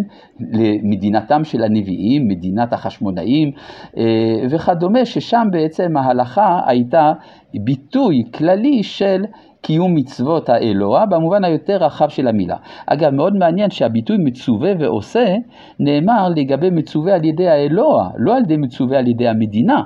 למדינתם 0.53 1.43
של 1.43 1.63
הנביאים, 1.63 2.27
מדינת 2.27 2.73
החשמונאים 2.73 3.51
אה, 3.97 4.03
וכדומה, 4.49 5.05
ששם 5.05 5.47
בעצם 5.51 5.97
ההלכה 5.97 6.61
הייתה 6.65 7.13
ביטוי 7.53 8.23
כללי 8.33 8.83
של 8.83 9.25
קיום 9.61 9.95
מצוות 9.95 10.49
האלוה 10.49 11.05
במובן 11.05 11.43
היותר 11.43 11.77
רחב 11.77 12.09
של 12.09 12.27
המילה. 12.27 12.55
אגב, 12.85 13.09
מאוד 13.09 13.35
מעניין 13.35 13.69
שהביטוי 13.69 14.17
מצווה 14.19 14.71
ועושה 14.79 15.35
נאמר 15.79 16.29
לגבי 16.35 16.69
מצווה 16.69 17.15
על 17.15 17.25
ידי 17.25 17.47
האלוה, 17.47 18.09
לא 18.17 18.35
על 18.35 18.43
ידי 18.43 18.57
מצווה 18.57 18.99
על 18.99 19.07
ידי 19.07 19.27
המדינה. 19.27 19.81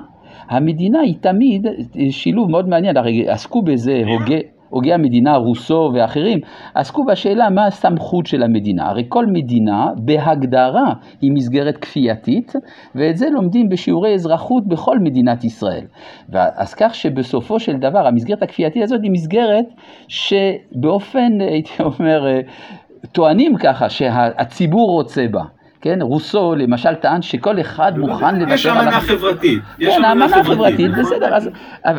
המדינה 0.48 1.00
היא 1.00 1.14
תמיד 1.20 1.66
שילוב 2.10 2.50
מאוד 2.50 2.68
מעניין, 2.68 2.96
הרי 2.96 3.28
עסקו 3.28 3.62
בזה 3.62 4.02
הוגה... 4.06 4.53
הוגי 4.74 4.92
המדינה, 4.92 5.36
רוסו 5.36 5.90
ואחרים, 5.94 6.38
עסקו 6.74 7.04
בשאלה 7.04 7.50
מה 7.50 7.66
הסמכות 7.66 8.26
של 8.26 8.42
המדינה. 8.42 8.88
הרי 8.88 9.04
כל 9.08 9.26
מדינה 9.26 9.86
בהגדרה 9.96 10.92
היא 11.20 11.32
מסגרת 11.32 11.76
כפייתית, 11.76 12.52
ואת 12.94 13.16
זה 13.16 13.30
לומדים 13.30 13.68
בשיעורי 13.68 14.14
אזרחות 14.14 14.66
בכל 14.66 14.98
מדינת 14.98 15.44
ישראל. 15.44 15.84
אז 16.32 16.74
כך 16.74 16.94
שבסופו 16.94 17.60
של 17.60 17.76
דבר 17.76 18.06
המסגרת 18.06 18.42
הכפייתית 18.42 18.82
הזאת 18.82 19.00
היא 19.02 19.10
מסגרת 19.10 19.64
שבאופן, 20.08 21.40
הייתי 21.40 21.82
אומר, 21.82 22.26
טוענים 23.12 23.56
ככה 23.56 23.88
שהציבור 23.88 24.90
רוצה 24.90 25.26
בה. 25.30 25.42
כן, 25.80 25.98
רוסו 26.02 26.54
למשל 26.54 26.94
טען 26.94 27.22
שכל 27.22 27.60
אחד 27.60 27.98
מוכן 27.98 28.34
לוותר 28.34 28.50
על... 28.50 28.54
יש 28.54 28.66
אמנה 28.66 29.00
חברתית. 29.00 29.62
כן, 29.78 30.04
אמנה 30.04 30.28
חברתית, 30.28 30.90
בסדר, 30.98 31.34
אז 31.34 31.50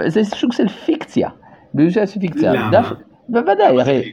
זה 0.07 0.23
סוג 0.23 0.51
של 0.53 0.67
פיקציה. 0.67 1.29
בממשלת 1.75 2.09
פיקציה. 2.09 2.53
למה? 2.53 2.91
בוודאי, 3.29 3.81
הרי 3.81 4.11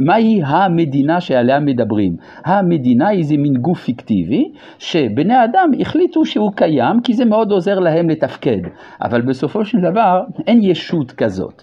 מהי 0.00 0.40
המדינה 0.44 1.20
שעליה 1.20 1.60
מדברים? 1.60 2.16
המדינה 2.44 3.08
היא 3.08 3.18
איזה 3.18 3.36
מין 3.36 3.54
גוף 3.56 3.80
פיקטיבי 3.84 4.52
שבני 4.78 5.44
אדם 5.44 5.70
החליטו 5.80 6.24
שהוא 6.24 6.52
קיים 6.56 7.00
כי 7.00 7.14
זה 7.14 7.24
מאוד 7.24 7.52
עוזר 7.52 7.78
להם 7.78 8.10
לתפקד, 8.10 8.60
אבל 9.02 9.20
בסופו 9.20 9.64
של 9.64 9.78
דבר 9.80 10.22
אין 10.46 10.58
ישות 10.62 11.12
כזאת. 11.12 11.62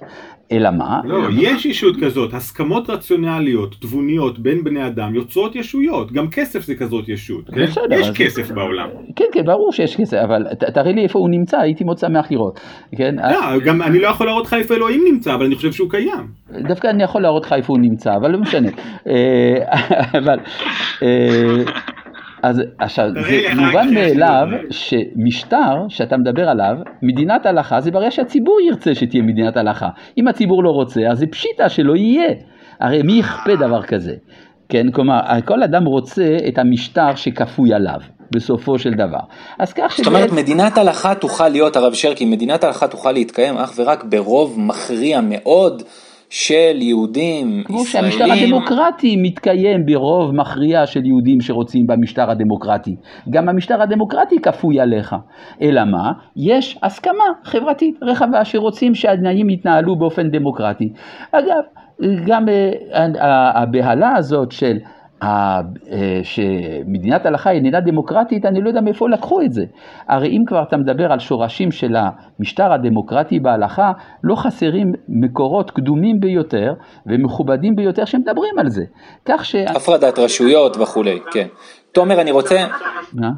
אלא 0.52 0.70
מה? 0.72 1.00
לא, 1.04 1.28
יש 1.32 1.66
ישות 1.66 1.96
כזאת, 2.04 2.34
הסכמות 2.34 2.90
רציונליות, 2.90 3.76
תבוניות 3.80 4.40
בין 4.40 4.64
בני 4.64 4.88
אדם 4.88 5.16
יוצרות 5.16 5.56
ישויות, 5.56 6.12
גם 6.12 6.30
כסף 6.30 6.62
זה 6.62 6.76
כזאת 6.76 7.10
ישות, 7.10 7.50
כן? 7.50 7.64
בסדר, 7.64 8.00
יש 8.00 8.12
כסף. 8.16 8.52
בעולם. 8.52 8.88
כן, 9.16 9.26
כן, 9.34 9.46
ברור 9.46 9.72
שיש 9.72 9.96
כסף, 9.96 10.18
אבל 10.18 10.44
תראה 10.74 10.92
לי 10.92 11.04
איפה 11.04 11.20
הוא 11.20 11.30
נמצא, 11.30 11.58
הייתי 11.58 11.84
מאוד 11.84 11.98
שמח 11.98 12.32
לראות. 12.32 12.60
כן? 12.98 13.16
לא, 13.16 13.60
גם 13.66 13.82
אני 13.82 14.00
לא 14.00 14.08
יכול 14.08 14.28
להראות 14.28 14.46
לך 14.46 14.54
איפה 14.54 14.76
אלוהים 14.76 15.04
נמצא, 15.12 15.36
אבל 15.36 15.46
אני 15.46 15.56
חושב 15.56 15.72
שהוא 15.72 15.90
קיים. 15.90 16.28
דווקא 16.68 16.88
אני 16.88 17.04
יכול 17.04 17.22
להראות 17.22 17.46
לך 17.46 17.54
איפה 17.54 17.74
הוא 17.74 17.82
נמצא, 17.82 18.10
אבל 18.16 18.32
לא 18.32 18.40
משנה. 18.40 18.70
אה, 19.08 19.80
אבל... 20.20 20.38
אז 22.44 22.62
עכשיו, 22.80 23.06
זה 23.30 23.62
מובן 23.62 23.94
מאליו 23.94 24.48
שמשטר 24.70 25.88
שאתה 25.90 26.18
מדבר 26.18 26.50
עליו, 26.50 26.76
מדינת 27.02 27.46
הלכה, 27.46 27.82
זה 27.82 27.92
ברגע 27.92 28.12
שהציבור 28.12 28.60
ירצה 28.68 28.96
שתהיה 28.96 29.24
מדינת 29.24 29.58
הלכה. 29.58 29.90
אם 30.18 30.28
הציבור 30.28 30.64
לא 30.64 30.70
רוצה, 30.70 31.02
אז 31.12 31.20
זה 31.20 31.28
פשיטה 31.28 31.70
שלא 31.70 31.96
יהיה. 31.96 32.34
הרי 32.80 33.02
מי 33.04 33.14
יכפה 33.14 33.56
דבר 33.56 33.84
כזה? 33.84 34.14
כן, 34.70 34.92
כלומר, 34.92 35.20
כל 35.46 35.64
אדם 35.64 35.86
רוצה 35.86 36.38
את 36.48 36.58
המשטר 36.58 37.16
שכפוי 37.16 37.74
עליו. 37.74 38.00
בסופו 38.36 38.80
של 38.80 38.94
דבר. 38.94 39.20
אז 39.60 39.74
כך 39.74 39.94
זאת 39.98 40.08
אומרת, 40.08 40.32
מדינת 40.32 40.78
הלכה 40.78 41.16
תוכל 41.16 41.48
להיות, 41.48 41.76
הרב 41.76 41.94
שרקי, 41.94 42.26
מדינת 42.26 42.64
הלכה 42.64 42.88
תוכל 42.88 43.12
להתקיים 43.12 43.58
אך 43.58 43.74
ורק 43.76 44.04
ברוב 44.04 44.60
מכריע 44.60 45.20
מאוד 45.24 45.84
של 46.32 46.82
יהודים, 46.82 47.64
כמו 47.66 47.82
ישראלים. 47.82 48.12
שהמשטר 48.12 48.34
הדמוקרטי 48.34 49.16
מתקיים 49.16 49.86
ברוב 49.86 50.36
מכריע 50.36 50.86
של 50.86 51.06
יהודים 51.06 51.42
שרוצים 51.42 51.88
במשטר 51.88 52.32
הדמוקרטי. 52.32 52.96
גם 53.30 53.50
המשטר 53.50 53.82
הדמוקרטי 53.82 54.40
כפוי 54.42 54.80
עליך. 54.80 55.16
אלא 55.62 55.84
מה? 55.84 56.12
יש 56.36 56.78
הסכמה 56.84 57.24
חברתית 57.44 58.00
רחבה 58.02 58.46
שרוצים 58.46 58.96
שהתנאים 58.96 59.50
יתנהלו 59.50 59.96
באופן 59.96 60.30
דמוקרטי. 60.30 60.94
אגב, 61.32 61.62
גם 62.26 62.46
אה, 62.50 63.62
הבהלה 63.62 64.16
הזאת 64.16 64.52
של 64.52 64.78
שמדינת 66.24 67.26
הלכה 67.26 67.52
איננה 67.52 67.80
דמוקרטית, 67.80 68.46
אני 68.46 68.62
לא 68.62 68.68
יודע 68.68 68.82
מאיפה 68.82 69.10
לקחו 69.10 69.42
את 69.42 69.52
זה. 69.54 69.66
הרי 70.08 70.28
אם 70.28 70.44
כבר 70.48 70.64
אתה 70.64 70.78
מדבר 70.78 71.12
על 71.12 71.20
שורשים 71.20 71.72
של 71.72 71.96
המשטר 71.96 72.74
הדמוקרטי 72.74 73.40
בהלכה, 73.40 73.92
לא 74.24 74.36
חסרים 74.36 74.92
מקורות 75.10 75.72
קדומים 75.72 76.20
ביותר 76.20 76.74
ומכובדים 77.06 77.76
ביותר 77.76 78.06
שמדברים 78.06 78.60
על 78.60 78.70
זה. 78.70 78.84
כך 79.26 79.46
ש... 79.46 79.56
הפרדת 79.56 80.20
רשויות 80.20 80.78
וכולי, 80.78 81.20
כן. 81.32 81.48
תומר, 81.92 82.22
אני 82.22 82.32
רוצה... 82.32 82.56
מה? 83.14 83.30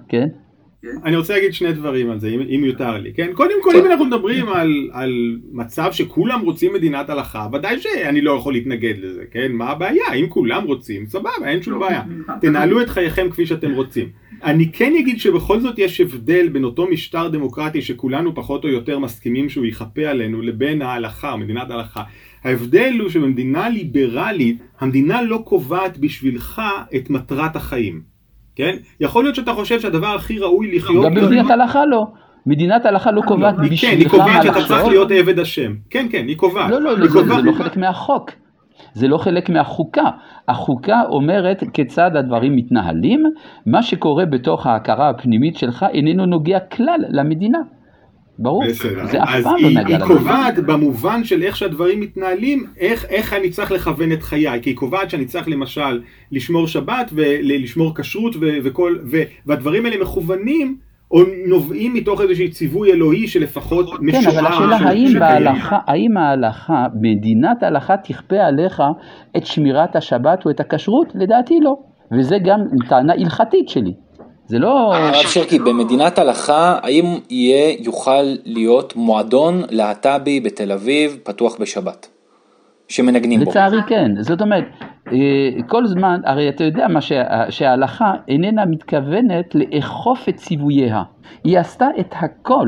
כן? 0.84 0.98
אני 1.06 1.16
רוצה 1.16 1.34
להגיד 1.34 1.54
שני 1.54 1.74
דברים 1.74 2.10
על 2.10 2.20
זה, 2.20 2.28
אם, 2.28 2.40
אם 2.40 2.64
יותר 2.66 2.98
לי, 2.98 3.14
כן? 3.14 3.32
קודם 3.34 3.64
כל, 3.64 3.76
אם 3.76 3.86
אנחנו 3.86 4.06
מדברים 4.06 4.50
על, 4.50 4.90
על 4.92 5.40
מצב 5.52 5.92
שכולם 5.92 6.42
רוצים 6.42 6.74
מדינת 6.74 7.10
הלכה, 7.10 7.48
ודאי 7.54 7.80
שאני 7.80 8.22
לא 8.22 8.32
יכול 8.32 8.54
להתנגד 8.54 8.94
לזה, 8.98 9.24
כן? 9.32 9.52
מה 9.52 9.70
הבעיה? 9.70 10.14
אם 10.16 10.26
כולם 10.30 10.64
רוצים, 10.64 11.06
סבבה, 11.06 11.30
אין 11.46 11.62
שום 11.62 11.80
בעיה. 11.80 12.04
תנהלו 12.42 12.82
את 12.82 12.90
חייכם 12.90 13.30
כפי 13.30 13.46
שאתם 13.46 13.72
רוצים. 13.72 14.10
אני 14.44 14.72
כן 14.72 14.94
אגיד 15.00 15.20
שבכל 15.20 15.60
זאת 15.60 15.80
יש 15.80 16.02
הבדל 16.02 16.50
בין 16.50 16.64
אותו 16.64 16.88
משטר 16.88 17.28
דמוקרטי 17.28 17.82
שכולנו 17.82 18.36
פחות 18.36 18.64
או 18.64 18.70
יותר 18.70 19.00
מסכימים 19.00 19.50
שהוא 19.50 19.66
יכפה 19.66 20.02
עלינו, 20.02 20.42
לבין 20.42 20.82
ההלכה, 20.82 21.36
מדינת 21.36 21.72
ההלכה. 21.72 22.04
ההבדל 22.44 22.94
הוא 23.00 23.10
שבמדינה 23.10 23.70
ליברלית, 23.70 24.58
המדינה 24.80 25.22
לא 25.22 25.44
קובעת 25.46 25.98
בשבילך 25.98 26.62
את 26.96 27.10
מטרת 27.10 27.56
החיים. 27.56 28.13
כן? 28.56 28.76
יכול 29.00 29.24
להיות 29.24 29.36
שאתה 29.36 29.54
חושב 29.54 29.80
שהדבר 29.80 30.16
הכי 30.16 30.40
ראוי 30.40 30.76
לחיות... 30.76 31.06
גם 31.06 31.14
במדינת 31.14 31.52
הלכה 31.52 31.86
לא. 31.86 32.06
מדינת 32.46 32.86
הלכה 32.86 33.12
לא 33.12 33.22
קובעת 33.22 33.56
בשבילך 33.56 33.84
מה 33.84 33.90
לחשוב. 33.90 33.90
כן, 33.90 33.98
היא 33.98 34.10
קובעת 34.10 34.44
שאתה 34.44 34.68
צריך 34.68 34.88
להיות 34.88 35.12
עבד 35.12 35.40
השם. 35.40 35.74
כן, 35.90 36.08
כן, 36.12 36.26
היא 36.28 36.38
קובעת. 36.38 36.70
לא, 36.70 36.82
לא, 36.82 37.08
זה 37.08 37.42
לא 37.42 37.52
חלק 37.52 37.78
מהחוק. 37.78 38.32
זה 38.94 39.08
לא 39.08 39.18
חלק 39.18 39.50
מהחוקה. 39.50 40.10
החוקה 40.48 41.02
אומרת 41.10 41.64
כיצד 41.74 42.16
הדברים 42.16 42.56
מתנהלים, 42.56 43.24
מה 43.66 43.84
שקורה 43.84 44.26
בתוך 44.26 44.68
ההכרה 44.68 45.10
הפנימית 45.10 45.58
שלך 45.58 45.86
איננו 45.94 46.26
נוגע 46.26 46.60
כלל 46.60 47.00
למדינה. 47.10 47.60
ברור, 48.40 48.64
בסדר. 48.68 49.06
זה 49.06 49.24
אף 49.24 49.44
פעם 49.44 49.56
לא 49.62 49.70
נגע 49.70 49.82
למדינה. 49.82 50.06
היא 50.06 50.06
קובעת 50.06 50.60
במובן 50.60 51.24
של 51.24 51.44
איך 51.44 51.56
שהדברים 51.56 52.00
מתנהלים, 52.00 52.66
איך, 52.78 53.06
איך 53.06 53.34
אני 53.34 53.50
צריך 53.50 53.72
לכוון 53.72 54.12
את 54.12 54.24
חיי, 54.24 54.62
כי 54.62 54.70
היא 54.70 54.78
קובעת 54.78 55.10
שאני 55.10 55.26
צריך 55.26 55.48
למשל 55.48 56.02
לשמור 56.32 56.68
שבת 56.68 57.10
ולשמור 57.14 57.96
כשרות 57.96 58.36
וכל, 58.40 58.98
ו, 59.12 59.18
והדברים 59.46 59.86
האלה 59.86 60.02
מכוונים 60.02 60.78
או 61.12 61.22
נובעים 61.48 61.94
מתוך 61.94 62.22
איזשהו 62.22 62.50
ציווי 62.52 62.92
אלוהי 62.92 63.28
שלפחות 63.28 63.86
משורה. 64.02 64.32
כן, 64.32 64.38
אבל 64.38 64.48
השאלה 64.48 64.76
האם 64.76 65.14
בהלכה, 65.20 65.78
האם 65.88 66.18
ההלכה, 66.18 66.86
מדינת 67.02 67.64
ההלכה 67.64 67.98
תכפה 67.98 68.36
עליך 68.36 68.82
את 69.38 69.46
שמירת 69.46 69.96
השבת 69.96 70.46
או 70.46 70.52
את 70.52 70.60
הכשרות? 70.60 71.08
לדעתי 71.16 71.60
לא. 71.62 71.76
וזה 72.12 72.38
גם 72.46 72.60
טענה 72.90 73.14
הלכתית 73.14 73.70
שלי. 73.70 73.94
זה 74.48 74.60
לא... 74.60 74.96
הרב 74.96 75.26
שרקי, 75.28 75.60
במדינת 75.60 76.20
הלכה, 76.20 76.80
האם 76.84 77.06
יהיה, 77.30 77.76
יוכל 77.80 78.24
להיות 78.46 78.96
מועדון 78.96 79.62
להט"בי 79.70 80.40
בתל 80.40 80.72
אביב 80.72 81.20
פתוח 81.24 81.58
בשבת? 81.60 82.08
שמנגנים 82.88 83.40
בו. 83.40 83.50
לצערי 83.50 83.80
כן, 83.88 84.12
זאת 84.20 84.42
אומרת, 84.42 84.64
אה, 85.08 85.64
כל 85.68 85.88
זמן, 85.88 86.22
הרי 86.26 86.50
אתה 86.50 86.64
יודע 86.64 86.88
מה 86.88 87.00
שההלכה 87.50 88.14
איננה 88.28 88.66
מתכוונת 88.66 89.56
לאכוף 89.56 90.30
את 90.30 90.36
ציווייה. 90.36 91.04
היא 91.44 91.60
עשתה 91.60 91.88
את 92.00 92.16
הכל 92.22 92.68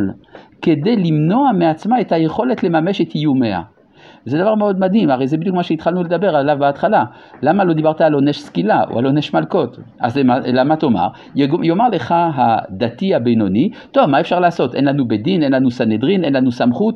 כדי 0.62 0.96
למנוע 0.96 1.52
מעצמה 1.52 2.02
את 2.02 2.12
היכולת 2.12 2.64
לממש 2.64 3.02
את 3.02 3.16
איומיה. 3.16 3.62
זה 4.26 4.38
דבר 4.38 4.56
מאוד 4.56 4.80
מדהים, 4.80 5.10
הרי 5.10 5.28
זה 5.28 5.38
בדיוק 5.38 5.56
מה 5.56 5.64
שהתחלנו 5.64 6.04
לדבר 6.04 6.36
עליו 6.36 6.58
בהתחלה. 6.60 7.04
למה 7.42 7.64
לא 7.64 7.74
דיברת 7.74 8.02
על 8.02 8.14
עונש 8.14 8.40
סקילה 8.40 8.84
או 8.92 9.00
על 9.00 9.06
עונש 9.06 9.34
מלקות? 9.34 9.78
אז 10.00 10.18
למה 10.46 10.76
תאמר? 10.76 11.08
יאמר 11.36 11.90
לך 11.90 12.16
הדתי 12.36 13.16
הבינוני, 13.16 13.70
טוב, 13.92 14.06
מה 14.06 14.20
אפשר 14.20 14.40
לעשות? 14.40 14.76
אין 14.76 14.86
לנו 14.86 15.08
בית 15.08 15.24
דין, 15.24 15.44
אין 15.44 15.52
לנו 15.52 15.72
סנהדרין, 15.72 16.24
אין 16.24 16.34
לנו 16.34 16.52
סמכות. 16.52 16.96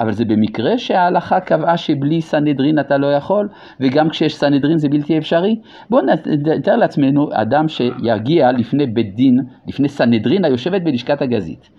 אבל 0.00 0.12
זה 0.12 0.24
במקרה 0.24 0.78
שההלכה 0.78 1.40
קבעה 1.40 1.76
שבלי 1.76 2.20
סנהדרין 2.20 2.78
אתה 2.78 2.96
לא 2.96 3.06
יכול, 3.06 3.48
וגם 3.80 4.08
כשיש 4.08 4.36
סנהדרין 4.36 4.78
זה 4.78 4.88
בלתי 4.88 5.18
אפשרי? 5.18 5.56
בואו 5.90 6.02
נתאר 6.56 6.76
לעצמנו 6.76 7.28
אדם 7.32 7.68
שיגיע 7.68 8.52
לפני 8.52 8.86
בית 8.86 9.14
דין, 9.14 9.40
לפני 9.68 9.88
סנהדרין 9.88 10.44
היושבת 10.44 10.82
בלשכת 10.82 11.22
הגזית. 11.22 11.70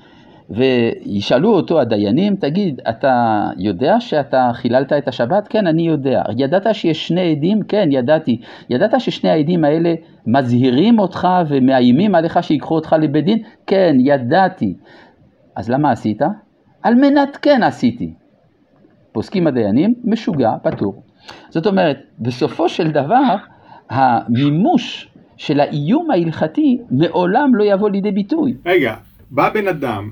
וישאלו 0.49 1.49
אותו 1.49 1.81
הדיינים, 1.81 2.35
תגיד, 2.35 2.81
אתה 2.89 3.43
יודע 3.57 3.99
שאתה 3.99 4.51
חיללת 4.53 4.93
את 4.93 5.07
השבת? 5.07 5.47
כן, 5.47 5.67
אני 5.67 5.87
יודע. 5.87 6.23
ידעת 6.37 6.75
שיש 6.75 7.07
שני 7.07 7.31
עדים? 7.31 7.61
כן, 7.61 7.89
ידעתי. 7.91 8.41
ידעת 8.69 9.01
ששני 9.01 9.29
העדים 9.29 9.63
האלה 9.63 9.93
מזהירים 10.27 10.99
אותך 10.99 11.27
ומאיימים 11.49 12.15
עליך 12.15 12.43
שיקחו 12.43 12.75
אותך 12.75 12.95
לבית 13.01 13.25
דין? 13.25 13.37
כן, 13.67 13.95
ידעתי. 13.99 14.73
אז 15.55 15.69
למה 15.69 15.91
עשית? 15.91 16.21
על 16.83 16.95
מנת 16.95 17.37
כן 17.41 17.63
עשיתי. 17.63 18.13
פוסקים 19.11 19.47
הדיינים, 19.47 19.93
משוגע, 20.03 20.51
פטור. 20.63 21.03
זאת 21.49 21.67
אומרת, 21.67 21.97
בסופו 22.19 22.69
של 22.69 22.91
דבר, 22.91 23.35
המימוש 23.89 25.09
של 25.37 25.59
האיום 25.59 26.11
ההלכתי 26.11 26.77
מעולם 26.91 27.55
לא 27.55 27.63
יבוא 27.63 27.89
לידי 27.89 28.11
ביטוי. 28.11 28.53
רגע, 28.65 28.95
בא 29.31 29.49
בן 29.49 29.67
אדם 29.67 30.09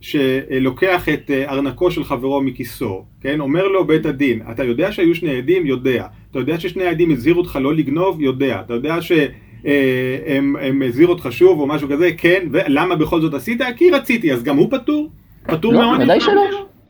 שלוקח 0.00 1.08
את 1.08 1.30
אה, 1.30 1.50
ארנקו 1.50 1.90
של 1.90 2.04
חברו 2.04 2.42
מכיסו, 2.42 3.04
כן? 3.20 3.40
אומר 3.40 3.68
לו 3.68 3.86
בית 3.86 4.06
הדין, 4.06 4.42
אתה 4.50 4.64
יודע 4.64 4.92
שהיו 4.92 5.14
שני 5.14 5.36
עדים? 5.36 5.66
יודע. 5.66 6.06
אתה 6.30 6.38
יודע 6.38 6.60
ששני 6.60 6.84
העדים 6.84 7.10
הזהירו 7.10 7.40
אותך 7.40 7.58
לא 7.62 7.74
לגנוב? 7.74 8.20
יודע. 8.20 8.60
אתה 8.60 8.74
יודע 8.74 9.02
שהם 9.02 10.56
אה, 10.56 10.86
הזהירו 10.88 11.12
אותך 11.12 11.28
שוב 11.30 11.60
או 11.60 11.66
משהו 11.66 11.88
כזה? 11.88 12.10
כן. 12.18 12.46
ולמה 12.52 12.96
בכל 12.96 13.20
זאת 13.20 13.34
עשית? 13.34 13.60
כי 13.76 13.90
רציתי. 13.90 14.32
אז 14.32 14.42
גם 14.42 14.56
הוא 14.56 14.70
פטור? 14.70 15.10
פטור 15.46 15.72
לא, 15.72 15.78
מהעונש? 15.78 16.04
ודאי 16.04 16.20
שלא. 16.20 16.42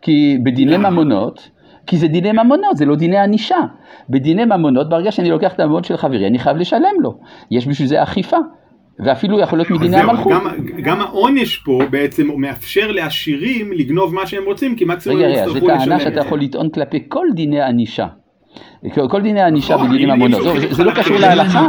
כי 0.02 0.38
בדיני 0.44 0.76
ממונות, 0.76 1.50
כי 1.86 1.96
זה 1.96 2.08
דיני 2.08 2.32
ממונות, 2.32 2.76
זה 2.76 2.84
לא 2.84 2.96
דיני 2.96 3.18
ענישה. 3.18 3.56
בדיני 4.10 4.44
ממונות, 4.44 4.88
ברגע 4.88 5.12
שאני 5.12 5.30
לוקח 5.30 5.52
את 5.54 5.60
הממונות 5.60 5.84
של 5.84 5.96
חברי, 5.96 6.26
אני 6.26 6.38
חייב 6.38 6.56
לשלם 6.56 6.94
לו. 7.02 7.18
יש 7.50 7.66
בשביל 7.66 7.88
זה 7.88 8.02
אכיפה. 8.02 8.36
ואפילו 9.04 9.40
יכול 9.40 9.58
להיות 9.58 9.70
מדיני 9.70 9.96
המלכות. 9.96 10.32
גם, 10.32 10.46
גם 10.82 11.00
העונש 11.00 11.56
פה 11.56 11.80
בעצם 11.90 12.26
מאפשר 12.36 12.90
לעשירים 12.90 13.72
לגנוב 13.72 14.14
מה 14.14 14.26
שהם 14.26 14.44
רוצים, 14.44 14.76
כי 14.76 14.84
מקסימום 14.84 15.22
הם 15.22 15.30
יצטרכו 15.30 15.68
לשלם 15.68 15.72
את 15.72 15.78
זה. 15.78 15.78
רגע, 15.78 15.78
זו 15.78 15.86
טענה 15.86 16.00
שאתה 16.00 16.20
יכול 16.20 16.40
לטעון 16.40 16.68
כלפי 16.68 17.02
כל 17.08 17.26
דיני 17.34 17.62
ענישה. 17.62 18.06
כל 19.08 19.22
דיני 19.22 19.42
ענישה 19.42 19.76
בדינים 19.76 20.08
ממונות, 20.08 20.42
זה 20.70 20.84
לא 20.84 20.92
קשור 20.92 21.16
להלכה. 21.16 21.66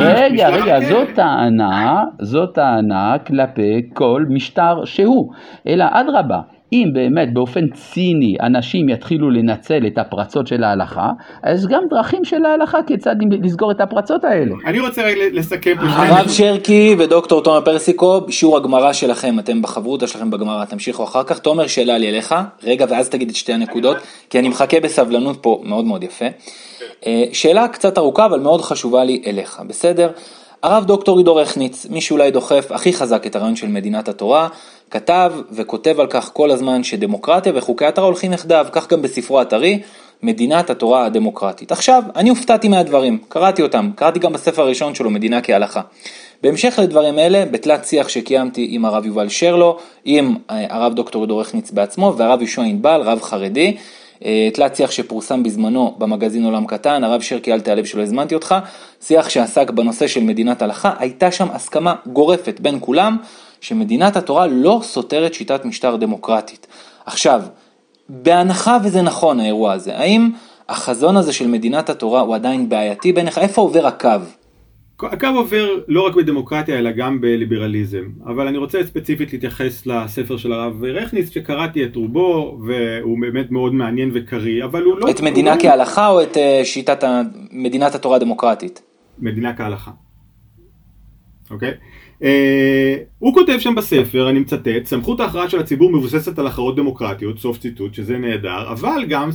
רגע, 0.00 0.48
רגע, 0.48 0.80
זו 0.80 1.04
טענה, 1.14 2.04
זו 2.20 2.46
טענה 2.46 3.16
כלפי 3.26 3.82
כל 3.94 4.24
משטר 4.28 4.84
שהוא. 4.84 5.32
אלא 5.66 5.84
אדרבה, 5.90 6.40
אם 6.72 6.88
באמת 6.92 7.34
באופן 7.34 7.60
ציני 7.74 8.36
אנשים 8.40 8.88
יתחילו 8.88 9.30
לנצל 9.30 9.86
את 9.86 9.98
הפרצות 9.98 10.46
של 10.46 10.64
ההלכה, 10.64 11.10
אז 11.42 11.66
גם 11.66 11.82
דרכים 11.90 12.24
של 12.24 12.44
ההלכה 12.44 12.78
כיצד 12.86 13.16
לסגור 13.42 13.70
את 13.70 13.80
הפרצות 13.80 14.24
האלה. 14.24 14.54
אני 14.66 14.80
רוצה 14.80 15.02
לסכם. 15.32 15.74
הרב 15.78 16.28
שרקי 16.28 16.96
ודוקטור 16.98 17.42
תומר 17.42 17.60
פרסיקו, 17.60 18.20
שיעור 18.30 18.56
הגמרא 18.56 18.92
שלכם, 18.92 19.38
אתם 19.38 19.62
בחברותה 19.62 20.06
שלכם 20.06 20.30
בגמרא, 20.30 20.64
תמשיכו 20.64 21.04
אחר 21.04 21.22
כך. 21.22 21.38
תומר, 21.38 21.66
שאלה 21.66 21.98
לי 21.98 22.08
אליך, 22.08 22.34
רגע 22.62 22.86
ואז 22.88 23.08
תגיד 23.08 23.28
את 23.28 23.36
שתי 23.36 23.52
הנקודות, 23.52 23.96
כי 24.30 24.38
אני 24.38 24.48
מחכה 24.48 24.80
בסבלנות 24.80 25.38
פה 25.42 25.62
מאוד 25.64 25.84
מאוד 25.84 26.04
יפה. 26.04 26.26
אה, 27.06 27.24
שאלה 27.32 27.68
קצת 27.68 27.98
ארוכה 27.98 28.26
אבל 28.26 28.40
מאוד 28.40 28.60
חשובה 28.60 29.04
לי 29.04 29.22
אליך, 29.26 29.62
בסדר? 29.66 30.10
הרב 30.62 30.84
דוקטור 30.84 31.18
עידו 31.18 31.36
רכניץ, 31.36 31.86
מי 31.90 32.00
שאולי 32.00 32.30
דוחף 32.30 32.72
הכי 32.72 32.92
חזק 32.92 33.26
את 33.26 33.36
הרעיון 33.36 33.56
של 33.56 33.68
מדינת 33.68 34.08
התורה, 34.08 34.48
כתב 34.90 35.32
וכותב 35.52 36.00
על 36.00 36.06
כך 36.06 36.30
כל 36.32 36.50
הזמן 36.50 36.84
שדמוקרטיה 36.84 37.52
וחוקי 37.56 37.84
התורה 37.84 38.06
הולכים 38.06 38.32
יחדיו, 38.32 38.66
כך 38.72 38.92
גם 38.92 39.02
בספרו 39.02 39.40
הטרי, 39.40 39.80
מדינת 40.22 40.70
התורה 40.70 41.04
הדמוקרטית. 41.04 41.72
עכשיו, 41.72 42.02
אני 42.16 42.28
הופתעתי 42.28 42.68
מהדברים, 42.68 43.18
קראתי 43.28 43.62
אותם, 43.62 43.90
קראתי 43.94 44.18
גם 44.18 44.32
בספר 44.32 44.62
הראשון 44.62 44.94
שלו, 44.94 45.10
מדינה 45.10 45.40
כהלכה. 45.40 45.80
בהמשך 46.42 46.78
לדברים 46.82 47.18
אלה, 47.18 47.44
בתלת 47.50 47.84
שיח 47.84 48.08
שקיימתי 48.08 48.66
עם 48.70 48.84
הרב 48.84 49.06
יובל 49.06 49.28
שרלו, 49.28 49.78
עם 50.04 50.34
אה, 50.50 50.66
הרב 50.70 50.94
דוקטור 50.94 51.22
עידו 51.22 51.38
רכניץ 51.38 51.70
בעצמו 51.70 52.14
והרב 52.16 52.40
יהושע 52.40 52.62
ענבל, 52.62 53.00
רב 53.04 53.22
חרדי, 53.22 53.76
אה, 54.24 54.48
תלת 54.54 54.76
שיח 54.76 54.90
שפורסם 54.90 55.42
בזמנו 55.42 55.94
במגזין 55.98 56.44
עולם 56.44 56.66
קטן, 56.66 57.04
הרב 57.04 57.20
שרקי 57.20 57.52
אל 57.52 57.60
תיעלב 57.60 57.84
שלא 57.84 58.02
הזמנתי 58.02 58.34
אותך, 58.34 58.54
שיח 59.02 59.28
שעסק 59.28 59.70
בנושא 59.70 60.06
של 60.06 60.22
מדינת 60.22 60.62
הלכה, 60.62 60.92
הייתה 60.98 61.30
שם 61.30 61.48
הסכמה 61.52 61.94
גורפת 62.06 62.60
בין 62.60 62.78
כולם 62.80 63.16
שמדינת 63.60 64.16
התורה 64.16 64.46
לא 64.46 64.80
סותרת 64.82 65.34
שיטת 65.34 65.64
משטר 65.64 65.96
דמוקרטית. 65.96 66.66
עכשיו, 67.06 67.42
בהנחה 68.08 68.78
וזה 68.84 69.02
נכון 69.02 69.40
האירוע 69.40 69.72
הזה, 69.72 69.98
האם 69.98 70.30
החזון 70.68 71.16
הזה 71.16 71.32
של 71.32 71.46
מדינת 71.46 71.90
התורה 71.90 72.20
הוא 72.20 72.34
עדיין 72.34 72.68
בעייתי 72.68 73.12
בעיניך? 73.12 73.38
איפה 73.38 73.62
עובר 73.62 73.86
הקו? 73.86 74.08
הקו 75.02 75.26
עובר 75.26 75.68
לא 75.88 76.06
רק 76.06 76.14
בדמוקרטיה 76.14 76.78
אלא 76.78 76.90
גם 76.90 77.20
בליברליזם, 77.20 78.04
אבל 78.26 78.46
אני 78.46 78.58
רוצה 78.58 78.84
ספציפית 78.84 79.32
להתייחס 79.32 79.86
לספר 79.86 80.36
של 80.36 80.52
הרב 80.52 80.84
רכניץ 80.84 81.30
שקראתי 81.30 81.84
את 81.84 81.96
רובו 81.96 82.58
והוא 82.66 83.18
באמת 83.20 83.50
מאוד 83.50 83.74
מעניין 83.74 84.10
וקריא, 84.14 84.64
אבל 84.64 84.82
הוא 84.82 84.98
לא... 84.98 85.10
את 85.10 85.20
מדינה 85.20 85.52
הוא... 85.52 85.60
כהלכה 85.60 86.08
או 86.08 86.22
את 86.22 86.36
אה, 86.36 86.60
שיטת. 86.64 87.04
מדינת 87.52 87.94
התורה 87.94 88.16
הדמוקרטית? 88.16 88.82
מדינה 89.18 89.56
כהלכה. 89.56 89.90
אוקיי? 91.50 91.70
Uh, 91.70 91.74
הוא 93.18 93.34
כותב 93.34 93.56
שם 93.58 93.74
בספר, 93.74 94.30
אני 94.30 94.38
מצטט, 94.38 94.84
סמכות 94.84 95.20
ההכרעה 95.20 95.50
של 95.50 95.58
הציבור 95.60 95.90
מבוססת 95.90 96.38
על 96.38 96.46
הכרעות 96.46 96.76
דמוקרטיות, 96.76 97.38
סוף 97.38 97.58
ציטוט, 97.58 97.94
שזה 97.94 98.18
נהדר, 98.18 98.72
אבל 98.72 99.04
גם 99.08 99.30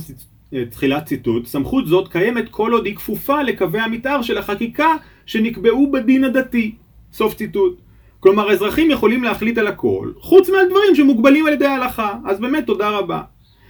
תחילת 0.70 1.04
ציטוט, 1.04 1.46
סמכות 1.46 1.86
זאת 1.86 2.08
קיימת 2.08 2.48
כל 2.48 2.72
עוד 2.72 2.86
היא 2.86 2.96
כפופה 2.96 3.42
לקווי 3.42 3.80
המתאר 3.80 4.22
של 4.22 4.38
החקיקה 4.38 4.94
שנקבעו 5.26 5.92
בדין 5.92 6.24
הדתי. 6.24 6.74
סוף 7.12 7.34
ציטוט. 7.34 7.80
כלומר, 8.20 8.52
אזרחים 8.52 8.90
יכולים 8.90 9.24
להחליט 9.24 9.58
על 9.58 9.66
הכל, 9.66 10.10
חוץ 10.18 10.50
מהדברים 10.50 10.94
שמוגבלים 10.94 11.46
על 11.46 11.52
ידי 11.52 11.66
ההלכה. 11.66 12.14
אז 12.24 12.40
באמת, 12.40 12.66
תודה 12.66 12.88
רבה. 12.88 13.20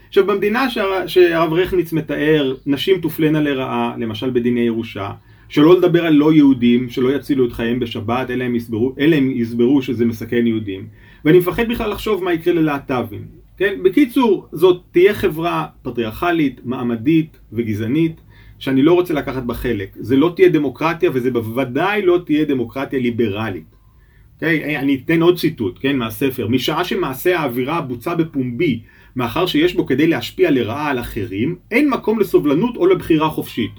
עכשיו, 0.08 0.26
במדינה 0.26 0.66
שהרב 1.06 1.52
רכניץ 1.52 1.92
מתאר, 1.92 2.54
נשים 2.66 3.00
תופלנה 3.00 3.40
לרעה, 3.40 3.94
למשל 3.98 4.30
בדיני 4.30 4.60
ירושה, 4.60 5.10
שלא 5.54 5.78
לדבר 5.78 6.06
על 6.06 6.12
לא 6.12 6.32
יהודים, 6.32 6.88
שלא 6.90 7.16
יצילו 7.16 7.46
את 7.46 7.52
חייהם 7.52 7.80
בשבת, 7.80 8.30
אלא 8.30 8.44
הם 8.44 8.54
יסברו, 8.54 8.94
אלא 8.98 9.16
הם 9.16 9.30
יסברו 9.30 9.82
שזה 9.82 10.04
מסכן 10.04 10.46
יהודים. 10.46 10.86
ואני 11.24 11.38
מפחד 11.38 11.68
בכלל 11.68 11.90
לחשוב 11.90 12.24
מה 12.24 12.32
יקרה 12.32 12.54
ללהט"בים. 12.54 13.24
כן? 13.56 13.74
בקיצור, 13.84 14.48
זאת 14.52 14.82
תהיה 14.92 15.14
חברה 15.14 15.66
פטריארכלית, 15.82 16.60
מעמדית 16.64 17.38
וגזענית, 17.52 18.20
שאני 18.58 18.82
לא 18.82 18.92
רוצה 18.92 19.14
לקחת 19.14 19.42
בה 19.42 19.54
חלק. 19.54 19.88
זה 19.94 20.16
לא 20.16 20.32
תהיה 20.36 20.48
דמוקרטיה 20.48 21.10
וזה 21.14 21.30
בוודאי 21.30 22.02
לא 22.02 22.20
תהיה 22.26 22.44
דמוקרטיה 22.44 22.98
ליברלית. 22.98 23.64
Okay? 23.64 24.34
אוקיי? 24.34 24.78
אני 24.78 25.02
אתן 25.04 25.22
עוד 25.22 25.38
ציטוט, 25.38 25.78
כן, 25.80 25.96
מהספר. 25.96 26.48
משעה 26.48 26.84
שמעשה 26.84 27.40
האווירה 27.40 27.80
בוצע 27.80 28.14
בפומבי, 28.14 28.80
מאחר 29.16 29.46
שיש 29.46 29.74
בו 29.74 29.86
כדי 29.86 30.06
להשפיע 30.06 30.50
לרעה 30.50 30.90
על 30.90 30.98
אחרים, 30.98 31.56
אין 31.70 31.90
מקום 31.90 32.20
לסובלנות 32.20 32.76
או 32.76 32.86
לבחירה 32.86 33.28
חופשית. 33.28 33.72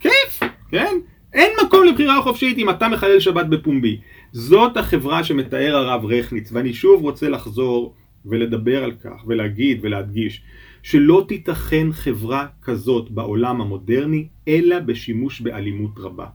כיף, 0.00 0.40
כן? 0.70 0.94
אין 1.34 1.52
מקום 1.66 1.84
לבחירה 1.86 2.22
חופשית 2.22 2.58
אם 2.58 2.70
אתה 2.70 2.88
מחלל 2.88 3.20
שבת 3.20 3.46
בפומבי. 3.46 4.00
זאת 4.32 4.76
החברה 4.76 5.24
שמתאר 5.24 5.76
הרב 5.76 6.04
רכניץ, 6.04 6.52
ואני 6.52 6.74
שוב 6.74 7.02
רוצה 7.02 7.28
לחזור 7.28 7.94
ולדבר 8.26 8.84
על 8.84 8.92
כך 8.92 9.26
ולהגיד 9.26 9.78
ולהדגיש 9.82 10.42
שלא 10.82 11.24
תיתכן 11.28 11.92
חברה 11.92 12.46
כזאת 12.62 13.10
בעולם 13.10 13.60
המודרני 13.60 14.26
אלא 14.48 14.78
בשימוש 14.78 15.40
באלימות 15.40 15.98
רבה. 15.98 16.26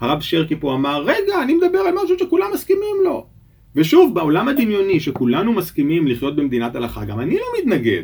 הרב 0.00 0.20
שרקי 0.20 0.56
פה 0.56 0.74
אמר 0.74 1.02
רגע 1.02 1.42
אני 1.42 1.54
מדבר 1.54 1.78
על 1.78 1.94
משהו 2.04 2.18
שכולם 2.18 2.46
מסכימים 2.54 2.96
לו 3.04 3.26
ושוב 3.76 4.14
בעולם 4.14 4.48
הדמיוני 4.48 5.00
שכולנו 5.00 5.52
מסכימים 5.52 6.06
לחיות 6.06 6.36
במדינת 6.36 6.76
הלכה 6.76 7.04
גם 7.04 7.20
אני 7.20 7.34
לא 7.34 7.44
מתנגד 7.58 8.02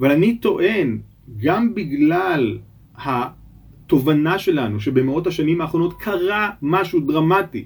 אבל 0.00 0.10
אני 0.10 0.38
טוען 0.38 0.98
גם 1.36 1.74
בגלל 1.74 2.58
התובנה 3.86 4.38
שלנו 4.38 4.80
שבמאות 4.80 5.26
השנים 5.26 5.60
האחרונות 5.60 5.94
קרה 6.00 6.50
משהו 6.62 7.00
דרמטי 7.00 7.64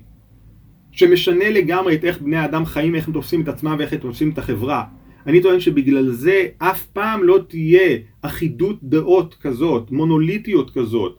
שמשנה 0.92 1.50
לגמרי 1.50 1.94
את 1.94 2.04
איך 2.04 2.20
בני 2.20 2.36
האדם 2.36 2.64
חיים, 2.64 2.94
איך 2.94 3.08
הם 3.08 3.14
תופסים 3.14 3.40
את 3.40 3.48
עצמם 3.48 3.76
ואיך 3.78 3.92
הם 3.92 3.98
תופסים 3.98 4.30
את 4.30 4.38
החברה. 4.38 4.84
אני 5.26 5.42
טוען 5.42 5.60
שבגלל 5.60 6.10
זה 6.10 6.46
אף 6.58 6.86
פעם 6.86 7.22
לא 7.22 7.38
תהיה 7.48 7.98
אחידות 8.22 8.78
דעות 8.82 9.36
כזאת, 9.40 9.90
מונוליטיות 9.90 10.70
כזאת, 10.70 11.16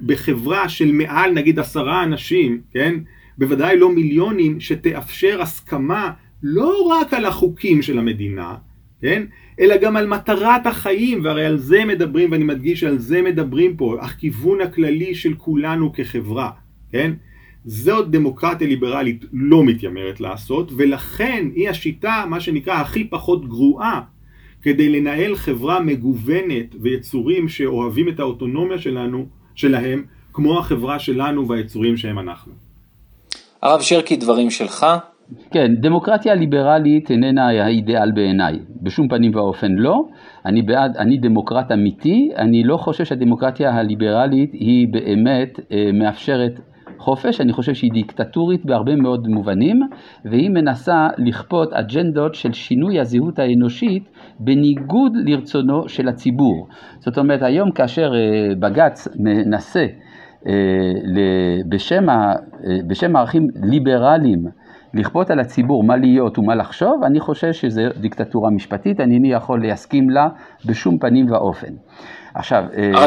בחברה 0.00 0.68
של 0.68 0.92
מעל 0.92 1.32
נגיד 1.32 1.58
עשרה 1.58 2.04
אנשים, 2.04 2.60
כן? 2.70 2.94
בוודאי 3.38 3.78
לא 3.78 3.92
מיליונים, 3.92 4.60
שתאפשר 4.60 5.42
הסכמה 5.42 6.10
לא 6.42 6.82
רק 6.82 7.14
על 7.14 7.24
החוקים 7.24 7.82
של 7.82 7.98
המדינה, 7.98 8.54
כן? 9.00 9.22
אלא 9.60 9.76
גם 9.76 9.96
על 9.96 10.06
מטרת 10.06 10.66
החיים, 10.66 11.24
והרי 11.24 11.46
על 11.46 11.58
זה 11.58 11.84
מדברים, 11.84 12.32
ואני 12.32 12.44
מדגיש 12.44 12.80
שעל 12.80 12.98
זה 12.98 13.22
מדברים 13.22 13.76
פה, 13.76 13.96
הכיוון 14.00 14.60
הכללי 14.60 15.14
של 15.14 15.34
כולנו 15.34 15.92
כחברה, 15.92 16.50
כן? 16.92 17.12
זאת 17.64 18.10
דמוקרטיה 18.10 18.68
ליברלית 18.68 19.24
לא 19.32 19.64
מתיימרת 19.64 20.20
לעשות, 20.20 20.72
ולכן 20.76 21.48
היא 21.54 21.68
השיטה, 21.68 22.24
מה 22.28 22.40
שנקרא, 22.40 22.74
הכי 22.74 23.04
פחות 23.04 23.48
גרועה, 23.48 24.00
כדי 24.62 24.88
לנהל 24.88 25.36
חברה 25.36 25.80
מגוונת 25.80 26.74
ויצורים 26.80 27.48
שאוהבים 27.48 28.08
את 28.08 28.20
האוטונומיה 28.20 28.78
שלנו, 28.78 29.26
שלהם, 29.54 30.04
כמו 30.32 30.58
החברה 30.58 30.98
שלנו 30.98 31.48
והיצורים 31.48 31.96
שהם 31.96 32.18
אנחנו. 32.18 32.52
הרב 33.62 33.80
שרקי, 33.80 34.16
דברים 34.16 34.50
שלך. 34.50 34.86
כן, 35.50 35.74
דמוקרטיה 35.74 36.34
ליברלית 36.34 37.10
איננה 37.10 37.48
האידיאל 37.48 38.12
בעיניי, 38.12 38.58
בשום 38.82 39.08
פנים 39.08 39.34
ואופן 39.34 39.72
לא. 39.72 40.04
אני 40.46 40.62
בעד, 40.62 40.96
אני 40.96 41.16
דמוקרט 41.18 41.72
אמיתי, 41.72 42.30
אני 42.36 42.64
לא 42.64 42.76
חושב 42.76 43.04
שהדמוקרטיה 43.04 43.74
הליברלית 43.74 44.52
היא 44.52 44.88
באמת 44.92 45.60
אה, 45.72 45.90
מאפשרת 45.94 46.60
חופש, 46.98 47.40
אני 47.40 47.52
חושב 47.52 47.74
שהיא 47.74 47.92
דיקטטורית 47.92 48.64
בהרבה 48.64 48.96
מאוד 48.96 49.28
מובנים, 49.28 49.80
והיא 50.24 50.50
מנסה 50.50 51.08
לכפות 51.18 51.72
אג'נדות 51.72 52.34
של 52.34 52.52
שינוי 52.52 53.00
הזהות 53.00 53.38
האנושית 53.38 54.08
בניגוד 54.40 55.12
לרצונו 55.24 55.88
של 55.88 56.08
הציבור. 56.08 56.68
זאת 56.98 57.18
אומרת, 57.18 57.42
היום 57.42 57.70
כאשר 57.70 58.12
אה, 58.14 58.54
בג"ץ 58.60 59.08
מנסה 59.18 59.86
אה, 60.46 60.52
בשם, 61.68 62.10
אה, 62.10 62.34
בשם 62.86 63.16
ערכים 63.16 63.48
ליברליים 63.62 64.44
לכפות 64.94 65.30
על 65.30 65.40
הציבור 65.40 65.84
מה 65.84 65.96
להיות 65.96 66.38
ומה 66.38 66.54
לחשוב, 66.54 67.02
אני 67.06 67.20
חושב 67.20 67.52
שזו 67.52 67.82
דיקטטורה 68.00 68.50
משפטית, 68.50 69.00
אני 69.00 69.14
איני 69.14 69.32
יכול 69.32 69.62
להסכים 69.62 70.10
לה 70.10 70.28
בשום 70.66 70.98
פנים 70.98 71.30
ואופן. 71.30 71.72
עכשיו, 72.34 72.64
אה, 72.76 73.06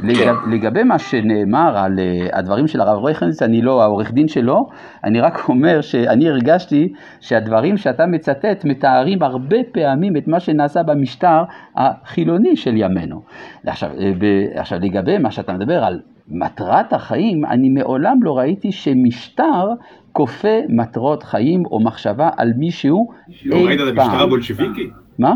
לגב, 0.00 0.36
כן. 0.44 0.50
לגבי 0.50 0.82
מה 0.82 0.98
שנאמר 0.98 1.78
על 1.78 1.98
אה, 1.98 2.38
הדברים 2.38 2.66
של 2.66 2.80
הרב 2.80 3.04
רכניץ, 3.04 3.42
אני 3.42 3.62
לא 3.62 3.82
העורך 3.82 4.12
דין 4.12 4.28
שלו, 4.28 4.68
אני 5.04 5.20
רק 5.20 5.42
אומר 5.48 5.80
שאני 5.80 6.28
הרגשתי 6.28 6.92
שהדברים 7.20 7.76
שאתה 7.76 8.06
מצטט 8.06 8.64
מתארים 8.64 9.22
הרבה 9.22 9.56
פעמים 9.72 10.16
את 10.16 10.28
מה 10.28 10.40
שנעשה 10.40 10.82
במשטר 10.82 11.42
החילוני 11.76 12.56
של 12.56 12.76
ימינו. 12.76 13.22
עכשיו, 13.66 13.90
אה, 13.98 14.60
עכשיו 14.60 14.78
לגבי 14.82 15.18
מה 15.18 15.30
שאתה 15.30 15.52
מדבר 15.52 15.84
על 15.84 16.00
מטרת 16.30 16.92
החיים, 16.92 17.44
אני 17.44 17.68
מעולם 17.68 18.16
לא 18.22 18.38
ראיתי 18.38 18.72
שמשטר 18.72 19.64
כופה 20.12 20.58
מטרות 20.68 21.22
חיים 21.22 21.62
או 21.66 21.80
מחשבה 21.80 22.30
על 22.36 22.52
מישהו 22.56 23.08
אי 23.28 23.34
פעם. 23.34 23.60
לא 23.60 23.66
ראית 23.66 23.80
את 23.80 23.86
המשטר 23.86 24.22
הבולשביקי? 24.22 24.90
מה? 25.18 25.34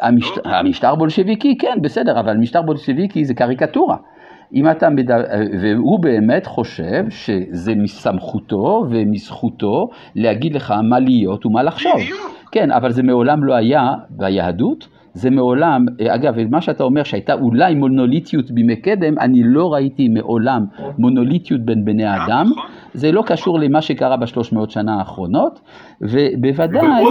המשט... 0.00 0.38
המשטר 0.44 0.94
בולשביקי, 0.94 1.58
כן, 1.58 1.78
בסדר, 1.82 2.20
אבל 2.20 2.36
משטר 2.36 2.62
בולשביקי 2.62 3.24
זה 3.24 3.34
קריקטורה. 3.34 3.96
אם 4.54 4.70
אתה 4.70 4.90
מדבר, 4.90 5.24
והוא 5.60 6.00
באמת 6.00 6.46
חושב 6.46 7.04
שזה 7.08 7.74
מסמכותו 7.74 8.86
ומזכותו 8.90 9.88
להגיד 10.14 10.54
לך 10.54 10.74
מה 10.90 10.98
להיות 10.98 11.46
ומה 11.46 11.62
לחשוב. 11.62 12.00
כן, 12.52 12.70
אבל 12.70 12.90
זה 12.90 13.02
מעולם 13.02 13.44
לא 13.44 13.54
היה 13.54 13.92
ביהדות, 14.10 14.88
זה 15.14 15.30
מעולם, 15.30 15.84
אגב, 16.08 16.34
מה 16.50 16.60
שאתה 16.60 16.84
אומר 16.84 17.02
שהייתה 17.02 17.34
אולי 17.34 17.74
מונוליטיות 17.74 18.50
בימי 18.50 18.76
קדם, 18.76 19.18
אני 19.18 19.42
לא 19.44 19.72
ראיתי 19.72 20.08
מעולם 20.08 20.64
מונוליטיות 20.98 21.60
בין 21.60 21.84
בני 21.84 22.04
האדם, 22.04 22.46
נכון. 22.50 22.70
זה 22.94 23.12
לא 23.12 23.22
קשור 23.26 23.58
למה 23.58 23.82
שקרה 23.82 24.16
בשלוש 24.16 24.52
מאות 24.52 24.70
שנה 24.70 24.98
האחרונות, 24.98 25.60
ובוודאי... 26.00 27.04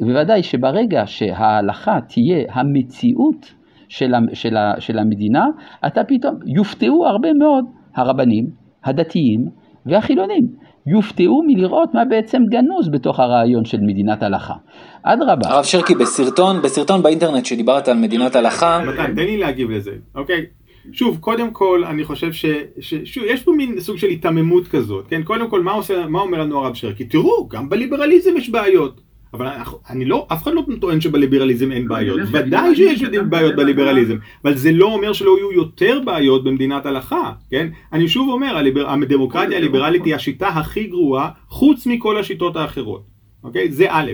בוודאי 0.00 0.42
שברגע 0.42 1.02
שההלכה 1.06 1.98
תהיה 2.08 2.44
המציאות 2.52 3.54
של, 3.88 4.14
של, 4.32 4.56
של 4.78 4.98
המדינה, 4.98 5.46
אתה 5.86 6.04
פתאום, 6.04 6.34
יופתעו 6.46 7.06
הרבה 7.06 7.32
מאוד 7.32 7.64
הרבנים, 7.94 8.46
הדתיים 8.84 9.61
והחילונים. 9.86 10.46
יופתעו 10.86 11.42
מלראות 11.46 11.88
מה 11.94 12.04
בעצם 12.04 12.38
גנוז 12.50 12.88
בתוך 12.92 13.20
הרעיון 13.20 13.64
של 13.64 13.78
מדינת 13.80 14.22
הלכה. 14.22 14.54
אדרבה. 15.02 15.48
הרב 15.48 15.64
שרקי, 15.64 15.94
בסרטון, 15.94 16.62
בסרטון 16.62 17.02
באינטרנט 17.02 17.46
שדיברת 17.46 17.88
על 17.88 17.96
מדינת 17.96 18.36
הלכה... 18.36 18.82
מתן, 18.86 19.14
תן 19.14 19.22
לי 19.22 19.36
להגיב 19.36 19.70
לזה, 19.70 19.90
אוקיי? 20.14 20.46
שוב, 20.92 21.18
קודם 21.20 21.50
כל, 21.50 21.84
אני 21.84 22.04
חושב 22.04 22.32
ש... 22.32 22.46
ש 22.80 22.94
שוב, 23.04 23.24
יש 23.26 23.42
פה 23.42 23.52
מין 23.52 23.80
סוג 23.80 23.96
של 23.96 24.06
היתממות 24.06 24.68
כזאת, 24.68 25.06
כן? 25.08 25.22
קודם 25.22 25.50
כל, 25.50 25.62
מה, 25.62 25.72
עושה, 25.72 26.06
מה 26.06 26.20
אומר 26.20 26.38
לנו 26.38 26.58
הרב 26.58 26.74
שרקי? 26.74 27.04
תראו, 27.04 27.48
גם 27.48 27.68
בליברליזם 27.68 28.36
יש 28.36 28.50
בעיות. 28.50 29.00
אבל 29.34 29.46
אני 29.90 30.04
לא, 30.04 30.26
אף 30.32 30.42
אחד 30.42 30.52
לא 30.54 30.62
טוען 30.80 31.00
שבליברליזם 31.00 31.72
אין 31.72 31.88
בעיות, 31.88 32.20
ודאי 32.32 32.76
שיש 32.76 33.02
בעיות 33.02 33.56
בליברליזם, 33.56 34.16
אבל 34.44 34.56
זה 34.56 34.72
לא 34.72 34.86
אומר 34.86 35.12
שלא 35.12 35.36
יהיו 35.38 35.52
יותר 35.52 36.00
בעיות 36.04 36.44
במדינת 36.44 36.86
הלכה, 36.86 37.32
כן? 37.50 37.68
אני 37.92 38.08
שוב 38.08 38.28
אומר, 38.28 38.62
הדמוקרטיה 38.86 39.56
הליברלית 39.56 40.04
היא 40.04 40.14
השיטה 40.14 40.48
הכי 40.48 40.84
גרועה, 40.84 41.30
חוץ 41.48 41.86
מכל 41.86 42.18
השיטות 42.18 42.56
האחרות, 42.56 43.02
אוקיי? 43.44 43.72
זה 43.72 43.86
א'. 43.90 44.12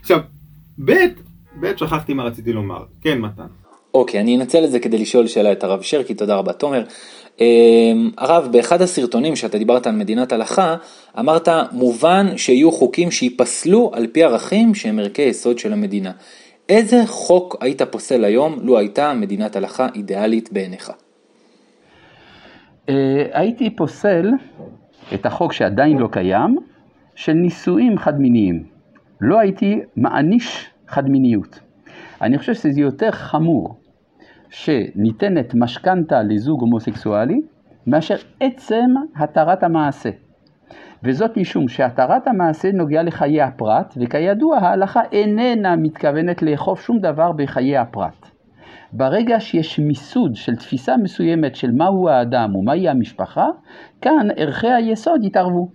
עכשיו, 0.00 0.18
ב', 0.84 0.92
ב', 1.60 1.76
שכחתי 1.76 2.14
מה 2.14 2.22
רציתי 2.22 2.52
לומר, 2.52 2.84
כן 3.02 3.18
מתן. 3.18 3.46
אוקיי, 3.94 4.20
אני 4.20 4.36
אנצל 4.36 4.64
את 4.64 4.70
זה 4.70 4.78
כדי 4.78 4.98
לשאול 4.98 5.26
שאלה 5.26 5.52
את 5.52 5.64
הרב 5.64 5.82
שרקי, 5.82 6.14
תודה 6.14 6.36
רבה 6.36 6.52
תומר. 6.52 6.82
אמ, 7.40 8.10
הרב, 8.18 8.48
באחד 8.52 8.82
הסרטונים 8.82 9.36
שאתה 9.36 9.58
דיברת 9.58 9.86
על 9.86 9.94
מדינת 9.94 10.32
הלכה, 10.32 10.76
אמרת 11.18 11.48
מובן 11.72 12.26
שיהיו 12.36 12.72
חוקים 12.72 13.10
שייפסלו 13.10 13.90
על 13.94 14.06
פי 14.06 14.24
ערכים 14.24 14.74
שהם 14.74 14.98
ערכי 14.98 15.22
יסוד 15.22 15.58
של 15.58 15.72
המדינה. 15.72 16.12
איזה 16.68 17.02
חוק 17.06 17.56
היית 17.60 17.82
פוסל 17.82 18.24
היום 18.24 18.58
לו 18.62 18.78
הייתה 18.78 19.14
מדינת 19.14 19.56
הלכה 19.56 19.86
אידיאלית 19.94 20.52
בעיניך? 20.52 20.92
אה, 22.88 22.94
הייתי 23.32 23.76
פוסל 23.76 24.30
את 25.14 25.26
החוק 25.26 25.52
שעדיין 25.52 25.98
לא 25.98 26.08
קיים, 26.12 26.56
של 27.14 27.32
נישואים 27.32 27.98
חד-מיניים. 27.98 28.64
לא 29.20 29.38
הייתי 29.38 29.80
מעניש 29.96 30.66
חד-מיניות. 30.88 31.60
אני 32.22 32.38
חושב 32.38 32.54
שזה 32.54 32.80
יותר 32.80 33.10
חמור 33.10 33.80
שניתנת 34.50 35.54
משכנתה 35.54 36.22
לזוג 36.22 36.60
הומוסקסואלי, 36.60 37.40
מאשר 37.86 38.14
עצם 38.40 38.90
התרת 39.16 39.62
המעשה. 39.62 40.10
וזאת 41.04 41.36
משום 41.36 41.68
שהתרת 41.68 42.28
המעשה 42.28 42.72
נוגע 42.72 43.02
לחיי 43.02 43.42
הפרט, 43.42 43.94
וכידוע 44.00 44.58
ההלכה 44.58 45.00
איננה 45.12 45.76
מתכוונת 45.76 46.42
לאכוף 46.42 46.80
שום 46.80 46.98
דבר 46.98 47.32
בחיי 47.32 47.78
הפרט. 47.78 48.30
ברגע 48.92 49.40
שיש 49.40 49.78
מיסוד 49.78 50.36
של 50.36 50.56
תפיסה 50.56 50.96
מסוימת 50.96 51.56
של 51.56 51.70
מהו 51.70 52.08
האדם 52.08 52.56
ומהי 52.56 52.88
המשפחה, 52.88 53.46
כאן 54.00 54.28
ערכי 54.36 54.72
היסוד 54.72 55.24
יתערבו. 55.24 55.68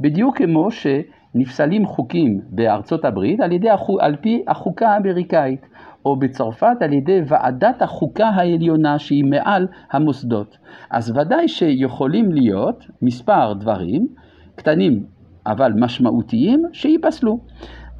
בדיוק 0.00 0.38
כמו 0.38 0.68
שנפסלים 0.70 1.86
חוקים 1.86 2.40
בארצות 2.48 3.04
הברית 3.04 3.40
על, 3.40 3.52
ידי, 3.52 3.68
על 4.00 4.16
פי 4.16 4.44
החוקה 4.48 4.88
האמריקאית. 4.88 5.66
או 6.06 6.16
בצרפת 6.16 6.76
על 6.80 6.92
ידי 6.92 7.20
ועדת 7.26 7.82
החוקה 7.82 8.28
העליונה 8.28 8.98
שהיא 8.98 9.24
מעל 9.24 9.66
המוסדות. 9.90 10.58
אז 10.90 11.16
ודאי 11.16 11.48
שיכולים 11.48 12.32
להיות 12.32 12.84
מספר 13.02 13.52
דברים 13.52 14.06
קטנים 14.54 15.04
אבל 15.46 15.72
משמעותיים 15.76 16.62
שייפסלו. 16.72 17.38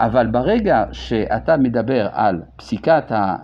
אבל 0.01 0.27
ברגע 0.27 0.85
שאתה 0.92 1.57
מדבר 1.57 2.09
על 2.12 2.42
פסיקת, 2.57 3.12
ה, 3.12 3.37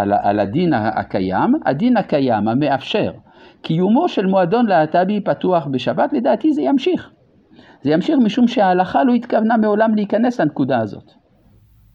על, 0.00 0.12
על 0.22 0.40
הדין 0.40 0.72
הקיים, 0.74 1.54
הדין 1.66 1.96
הקיים 1.96 2.48
המאפשר 2.48 3.12
קיומו 3.62 4.08
של 4.08 4.26
מועדון 4.26 4.66
להט"בי 4.66 5.20
פתוח 5.20 5.66
בשבת, 5.66 6.12
לדעתי 6.12 6.52
זה 6.52 6.62
ימשיך. 6.62 7.10
זה 7.82 7.90
ימשיך 7.90 8.16
משום 8.24 8.48
שההלכה 8.48 9.04
לא 9.04 9.12
התכוונה 9.12 9.56
מעולם 9.56 9.94
להיכנס 9.94 10.40
לנקודה 10.40 10.78
הזאת. 10.78 11.21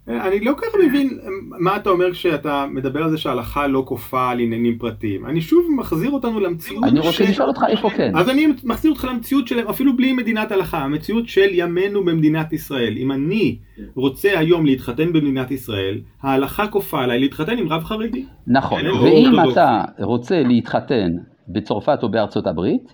אני 0.07 0.39
לא 0.39 0.53
כל 0.53 0.65
כך 0.65 0.75
מבין 0.87 1.19
מה 1.59 1.75
אתה 1.75 1.89
אומר 1.89 2.11
כשאתה 2.11 2.65
מדבר 2.71 3.03
על 3.03 3.09
זה 3.09 3.17
שההלכה 3.17 3.67
לא 3.67 3.83
כופה 3.87 4.29
על 4.29 4.39
עניינים 4.39 4.77
פרטיים. 4.77 5.25
אני 5.25 5.41
שוב 5.41 5.67
מחזיר 5.77 6.11
אותנו 6.11 6.39
למציאות 6.39 6.83
אני 6.83 6.99
רוצה 6.99 7.23
לשאול 7.23 7.47
אותך 7.47 7.61
איפה 7.67 7.89
כן. 7.89 8.11
אז 8.15 8.29
אני 8.29 8.47
מחזיר 8.63 8.91
אותך 8.91 9.07
למציאות 9.11 9.47
של, 9.47 9.69
אפילו 9.69 9.97
בלי 9.97 10.13
מדינת 10.13 10.51
הלכה, 10.51 10.77
המציאות 10.77 11.27
של 11.27 11.47
ימינו 11.51 12.05
במדינת 12.05 12.53
ישראל. 12.53 12.93
אם 12.97 13.11
אני 13.11 13.57
רוצה 13.95 14.39
היום 14.39 14.65
להתחתן 14.65 15.13
במדינת 15.13 15.51
ישראל, 15.51 15.99
ההלכה 16.21 16.67
כופה 16.67 17.03
עליי 17.03 17.19
להתחתן 17.19 17.57
עם 17.57 17.69
רב 17.69 17.83
חרדי. 17.83 18.25
נכון, 18.47 18.87
ואם 18.87 19.33
אתה 19.51 19.81
רוצה 19.99 20.41
להתחתן 20.43 21.11
בצרפת 21.47 21.99
או 22.03 22.09
בארצות 22.09 22.47
הברית, 22.47 22.93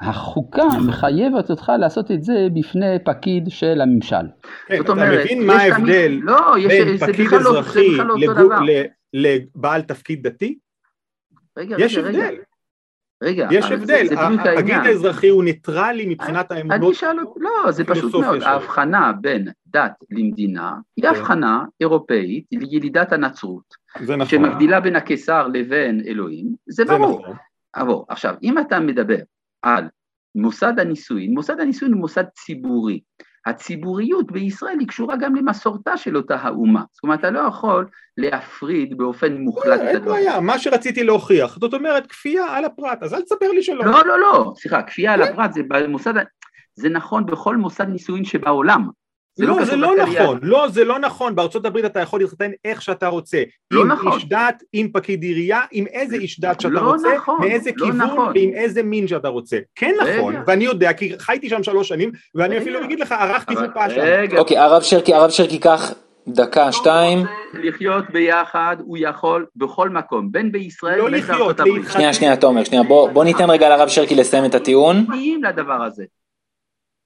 החוקה 0.00 0.64
נכון. 0.64 0.86
מחייבת 0.86 1.50
אותך 1.50 1.72
לעשות 1.78 2.10
את 2.10 2.22
זה 2.22 2.46
בפני 2.54 2.98
פקיד 3.04 3.44
של 3.48 3.80
הממשל. 3.80 4.26
כן, 4.66 4.80
אתה 4.80 4.94
מבין 4.94 5.46
מה 5.46 5.52
ההבדל 5.52 6.18
לא, 6.22 6.54
בין 6.68 6.96
פקיד 6.98 7.30
לא- 7.30 7.38
אזרחי 7.38 7.96
לבעל 9.14 9.82
תפקיד 9.82 10.26
דתי? 10.26 10.58
רגע, 11.56 11.76
יש 11.78 11.96
רגע, 11.98 12.08
הבדל. 12.08 12.34
רגע, 13.22 13.48
יש 13.50 13.70
הבדל, 13.70 14.06
הפקיד 14.18 14.74
האזרחי 14.74 15.28
הוא 15.28 15.44
ניטרלי 15.44 16.06
מבחינת 16.06 16.52
האמונות. 16.52 16.80
אני 16.80 16.90
אשאל, 16.92 17.16
לא, 17.36 17.70
זה 17.70 17.84
פשוט 17.84 18.14
מאוד, 18.14 18.42
ההבחנה 18.42 19.12
בין 19.20 19.48
דת 19.66 19.92
למדינה 20.10 20.74
היא 20.96 21.04
כן. 21.04 21.08
הבחנה 21.08 21.64
אירופאית 21.80 22.44
לילידת 22.52 23.12
הנצרות, 23.12 23.74
נכון. 24.00 24.24
שמבדילה 24.24 24.80
בין 24.80 24.96
הקיסר 24.96 25.46
לבין 25.46 26.02
אלוהים, 26.06 26.46
זה 26.68 26.84
ברור. 26.84 27.26
נכון. 27.76 28.04
עכשיו, 28.08 28.34
אם 28.42 28.58
אתה 28.58 28.80
מדבר 28.80 29.16
על 29.62 29.88
מוסד 30.34 30.78
הנישואין, 30.78 31.34
מוסד 31.34 31.60
הנישואין 31.60 31.92
הוא 31.92 32.00
מוסד 32.00 32.24
ציבורי. 32.34 33.00
הציבוריות 33.46 34.32
בישראל 34.32 34.78
היא 34.78 34.88
קשורה 34.88 35.16
גם 35.16 35.34
למסורתה 35.34 35.96
של 35.96 36.16
אותה 36.16 36.36
האומה. 36.36 36.82
זאת 36.92 37.02
אומרת, 37.02 37.18
אתה 37.18 37.30
לא 37.30 37.38
יכול 37.38 37.86
להפריד 38.16 38.98
באופן 38.98 39.36
מוחלט. 39.36 39.80
אין 39.80 40.04
בעיה, 40.04 40.40
מה 40.40 40.58
שרציתי 40.58 41.04
להוכיח, 41.04 41.58
זאת 41.58 41.74
אומרת, 41.74 42.06
כפייה 42.06 42.44
על 42.44 42.64
הפרט, 42.64 43.02
אז 43.02 43.14
אל 43.14 43.22
תספר 43.22 43.50
לי 43.50 43.62
שלא. 43.62 43.84
לא, 43.84 44.06
לא, 44.06 44.20
לא, 44.20 44.52
סליחה, 44.56 44.82
כפייה 44.82 45.12
על 45.12 45.22
הפרט 45.22 45.52
זה 45.52 45.60
במוסד, 45.68 46.14
זה 46.74 46.88
נכון 46.88 47.26
בכל 47.26 47.56
מוסד 47.56 47.88
נישואין 47.88 48.24
שבעולם. 48.24 48.88
זה 49.40 49.46
לא, 49.46 49.58
לא 49.58 49.64
זה 49.64 49.76
לא 49.76 49.96
נכון, 49.96 50.38
לא, 50.42 50.68
זה 50.68 50.84
לא 50.84 50.98
נכון, 50.98 51.34
בארצות 51.34 51.66
הברית 51.66 51.84
אתה 51.84 52.00
יכול 52.00 52.20
להתחתן 52.20 52.50
איך 52.64 52.82
שאתה 52.82 53.06
רוצה. 53.06 53.42
לא 53.70 53.80
עם 53.80 53.88
נכון. 53.88 54.12
איש 54.12 54.28
דת, 54.28 54.62
עם 54.72 54.88
פקיד 54.92 55.22
עירייה, 55.22 55.60
עם 55.72 55.86
איזה 55.86 56.16
איש 56.16 56.40
דת 56.40 56.60
שאתה 56.60 56.74
לא 56.74 56.80
רוצה, 56.80 57.08
נכון, 57.16 57.36
מאיזה 57.40 57.70
לא 57.76 57.84
כיוון 57.86 58.02
נכון. 58.02 58.32
ועם 58.34 58.50
איזה 58.54 58.82
מין 58.82 59.08
שאתה 59.08 59.28
רוצה. 59.28 59.58
כן 59.74 59.94
נכון, 60.00 60.34
רגע. 60.34 60.42
ואני 60.46 60.64
יודע, 60.64 60.92
כי 60.92 61.18
חייתי 61.18 61.48
שם 61.48 61.62
שלוש 61.62 61.88
שנים, 61.88 62.10
ואני 62.34 62.54
רגע. 62.54 62.62
אפילו 62.62 62.84
אגיד 62.84 63.00
לך, 63.00 63.12
ערכתי 63.12 63.56
חופה 63.56 63.90
שם. 63.90 64.36
אוקיי, 64.38 64.58
הרב 64.58 64.82
שרקי, 64.82 65.14
הרב 65.14 65.30
שרקי, 65.30 65.58
קח 65.58 65.94
דקה, 66.28 66.72
שתיים. 66.72 67.24
לחיות 67.54 68.04
ביחד, 68.12 68.76
הוא 68.80 68.98
יכול 69.00 69.46
בכל 69.56 69.88
מקום, 69.88 70.32
בין 70.32 70.52
בישראל 70.52 70.98
לא 70.98 71.10
בין 71.10 71.20
בארצות 71.20 71.60
הברית. 71.60 71.82
שנייה, 71.92 72.14
שנייה, 72.14 72.36
תומר, 72.36 72.64
שנייה, 72.64 72.82
בוא, 72.82 73.10
בוא 73.10 73.24
ניתן 73.24 73.50
רגע 73.50 73.68
לרב 73.68 73.88
שרקי 73.88 74.14
לסיים 74.14 74.44
את 74.44 74.54
הטיעון. 74.54 75.06
לדבר 75.42 75.82
הזה. 75.82 76.04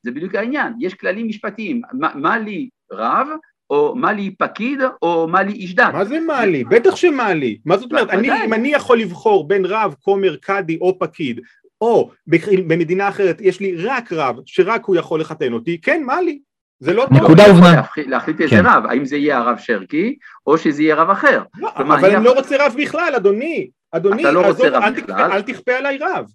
זה 0.05 0.11
בדיוק 0.11 0.35
העניין, 0.35 0.73
יש 0.81 0.95
כללים 0.95 1.29
משפטיים, 1.29 1.83
מה, 1.93 2.11
מה 2.15 2.39
לי 2.39 2.69
רב, 2.93 3.29
או 3.71 3.95
מה 3.97 4.13
לי 4.13 4.35
פקיד, 4.39 4.79
או 5.03 5.29
מה 5.29 5.43
לי 5.43 5.53
איש 5.53 5.75
דת. 5.75 5.93
מה 5.93 6.05
זה 6.05 6.21
מה 6.21 6.47
לי? 6.47 6.65
בטח 6.65 6.97
שמה 6.97 7.35
לי. 7.35 7.59
מה 7.65 7.77
זאת 7.77 7.93
אומרת, 7.93 8.11
אני, 8.11 8.45
אם 8.45 8.53
אני 8.53 8.69
יכול 8.69 8.99
לבחור 8.99 9.49
בין 9.49 9.65
רב, 9.65 9.95
כומר, 10.01 10.37
קאדי 10.37 10.79
או 10.81 10.99
פקיד, 10.99 11.41
או 11.81 12.11
במדינה 12.67 13.09
אחרת 13.09 13.41
יש 13.41 13.61
לי 13.61 13.77
רק 13.77 14.13
רב, 14.13 14.37
שרק 14.47 14.85
הוא 14.85 14.97
יכול 14.97 15.21
לחתן 15.21 15.53
אותי, 15.53 15.81
כן, 15.81 16.03
מה 16.03 16.21
לי? 16.21 16.39
זה 16.81 16.95
לא 16.95 17.07
טוב. 17.09 17.23
נקודה 17.23 17.43
ובנה. 17.51 17.83
להחליט 17.97 18.41
איזה 18.41 18.57
כן. 18.57 18.67
רב, 18.67 18.87
האם 18.87 19.05
זה 19.05 19.17
יהיה 19.17 19.39
הרב 19.39 19.59
שרקי, 19.59 20.17
או 20.47 20.59
שזה 20.59 20.83
יהיה 20.83 20.95
רב 20.95 21.11
אחר. 21.11 21.43
לא, 21.59 21.71
אבל 21.77 22.15
אני 22.15 22.25
לא 22.25 22.33
רוצה 22.33 22.67
רב 22.67 22.75
בכלל, 22.83 23.13
אדוני. 23.17 23.69
אדוני, 23.93 24.23
לא 24.23 24.45
אל 25.11 25.43
תכפה 25.43 25.73
עליי 25.73 25.99
רב. 26.01 26.27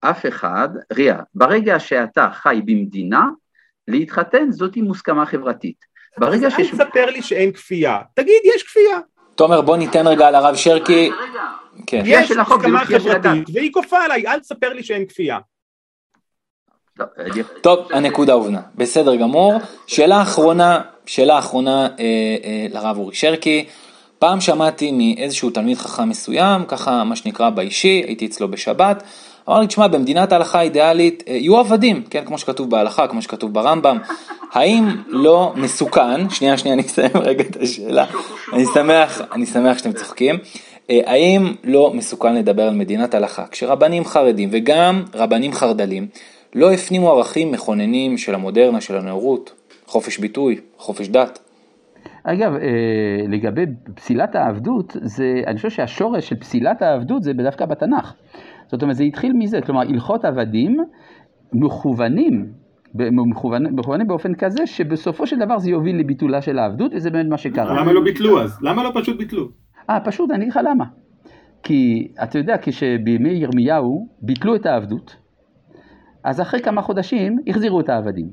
אף 0.00 0.26
אחד, 0.26 0.68
ריאה, 0.92 1.20
ברגע 1.34 1.80
שאתה 1.80 2.28
חי 2.32 2.60
במדינה, 2.64 3.24
להתחתן 3.88 4.50
זאתי 4.50 4.82
מוסכמה 4.82 5.26
חברתית. 5.26 5.84
ברגע 6.18 6.50
שיש... 6.50 6.72
אל 6.72 6.78
תספר 6.78 7.06
לי 7.06 7.22
שאין 7.22 7.52
כפייה, 7.52 7.98
תגיד 8.14 8.42
יש 8.54 8.62
כפייה. 8.62 8.98
תומר 9.34 9.60
בוא 9.60 9.76
ניתן 9.76 10.06
רגע 10.06 10.30
לרב 10.30 10.56
שרקי. 10.56 11.10
כן. 11.86 12.02
יש 12.04 12.30
הסכמה 12.30 12.84
חברתית 12.84 13.48
והיא 13.54 13.72
כופה 13.72 13.98
עליי, 14.04 14.26
אל 14.26 14.40
תספר 14.40 14.72
לי 14.72 14.82
שאין 14.82 15.06
כפייה. 15.06 15.38
טוב, 17.60 17.88
הנקודה 17.92 18.32
הובנה, 18.32 18.60
בסדר 18.74 19.16
גמור. 19.16 19.54
שאלה 19.86 20.22
אחרונה, 20.22 20.80
שאלה 21.06 21.38
אחרונה 21.38 21.86
אה, 21.86 22.04
אה, 22.44 22.66
לרב 22.70 22.98
אורי 22.98 23.14
שרקי. 23.14 23.66
פעם 24.18 24.40
שמעתי 24.40 24.92
מאיזשהו 24.92 25.50
תלמיד 25.50 25.78
חכם 25.78 26.08
מסוים, 26.08 26.64
ככה 26.64 27.04
מה 27.04 27.16
שנקרא 27.16 27.50
באישי, 27.50 28.02
הייתי 28.06 28.26
אצלו 28.26 28.50
בשבת, 28.50 29.02
אמר 29.48 29.60
לי, 29.60 29.66
תשמע, 29.66 29.88
במדינת 29.88 30.32
ההלכה 30.32 30.58
האידיאלית 30.58 31.22
אה, 31.28 31.32
יהיו 31.34 31.58
עבדים, 31.58 32.02
כן, 32.10 32.24
כמו 32.24 32.38
שכתוב 32.38 32.70
בהלכה, 32.70 33.06
כמו 33.06 33.22
שכתוב 33.22 33.54
ברמב"ם. 33.54 33.98
האם 34.52 34.88
לא 35.06 35.52
מסוכן, 35.56 36.30
שנייה, 36.30 36.58
שנייה, 36.58 36.74
אני 36.74 36.82
אסיים 36.82 37.10
רגע 37.28 37.44
את 37.44 37.56
השאלה, 37.60 38.06
אני 38.52 38.64
שמח, 38.66 39.20
אני 39.32 39.46
שמח 39.46 39.78
שאתם 39.78 39.92
צוחקים. 39.92 40.38
אה, 40.90 41.00
האם 41.06 41.54
לא 41.64 41.92
מסוכן 41.94 42.34
לדבר 42.34 42.62
על 42.62 42.74
מדינת 42.74 43.14
הלכה, 43.14 43.46
כשרבנים 43.50 44.04
חרדים 44.04 44.48
וגם 44.52 45.04
רבנים 45.14 45.52
חרד"לים 45.52 46.06
לא 46.54 46.72
הפנימו 46.72 47.10
ערכים 47.10 47.52
מכוננים 47.52 48.18
של 48.18 48.34
המודרנה, 48.34 48.80
של 48.80 48.96
הנאורות, 48.96 49.52
חופש 49.86 50.18
ביטוי, 50.18 50.60
חופש 50.76 51.08
דת? 51.08 51.38
אגב, 52.24 52.54
אה, 52.54 52.58
לגבי 53.28 53.62
פסילת 53.94 54.34
העבדות, 54.34 54.96
זה, 55.02 55.24
אני 55.46 55.56
חושב 55.56 55.70
שהשורש 55.70 56.28
של 56.28 56.36
פסילת 56.36 56.82
העבדות 56.82 57.22
זה 57.22 57.32
דווקא 57.32 57.66
בתנ"ך. 57.66 58.12
זאת 58.70 58.82
אומרת, 58.82 58.96
זה 58.96 59.04
התחיל 59.04 59.32
מזה, 59.32 59.60
כלומר, 59.60 59.80
הלכות 59.80 60.24
עבדים 60.24 60.76
מכוונים, 61.52 62.46
מכוונים, 62.94 63.76
מכוונים 63.76 64.06
באופן 64.06 64.34
כזה, 64.34 64.66
שבסופו 64.66 65.26
של 65.26 65.38
דבר 65.38 65.58
זה 65.58 65.70
יוביל 65.70 66.00
לביטולה 66.00 66.42
של 66.42 66.58
העבדות, 66.58 66.92
וזה 66.94 67.10
באמת 67.10 67.26
מה 67.26 67.38
שקרה. 67.38 67.80
למה 67.80 67.92
לא 67.92 68.00
ביטלו 68.04 68.42
אז? 68.42 68.58
למה 68.62 68.82
לא 68.82 68.90
פשוט 68.94 69.18
ביטלו? 69.18 69.48
אה, 69.90 70.00
פשוט, 70.04 70.30
אני 70.30 70.38
אגיד 70.38 70.52
לך 70.52 70.60
למה. 70.64 70.84
כי 71.62 72.08
אתה 72.22 72.38
יודע, 72.38 72.56
כשבימי 72.62 73.30
ירמיהו 73.30 74.08
ביטלו 74.22 74.56
את 74.56 74.66
העבדות, 74.66 75.16
אז 76.24 76.40
אחרי 76.40 76.60
כמה 76.60 76.82
חודשים 76.82 77.38
החזירו 77.46 77.80
את 77.80 77.88
העבדים. 77.88 78.28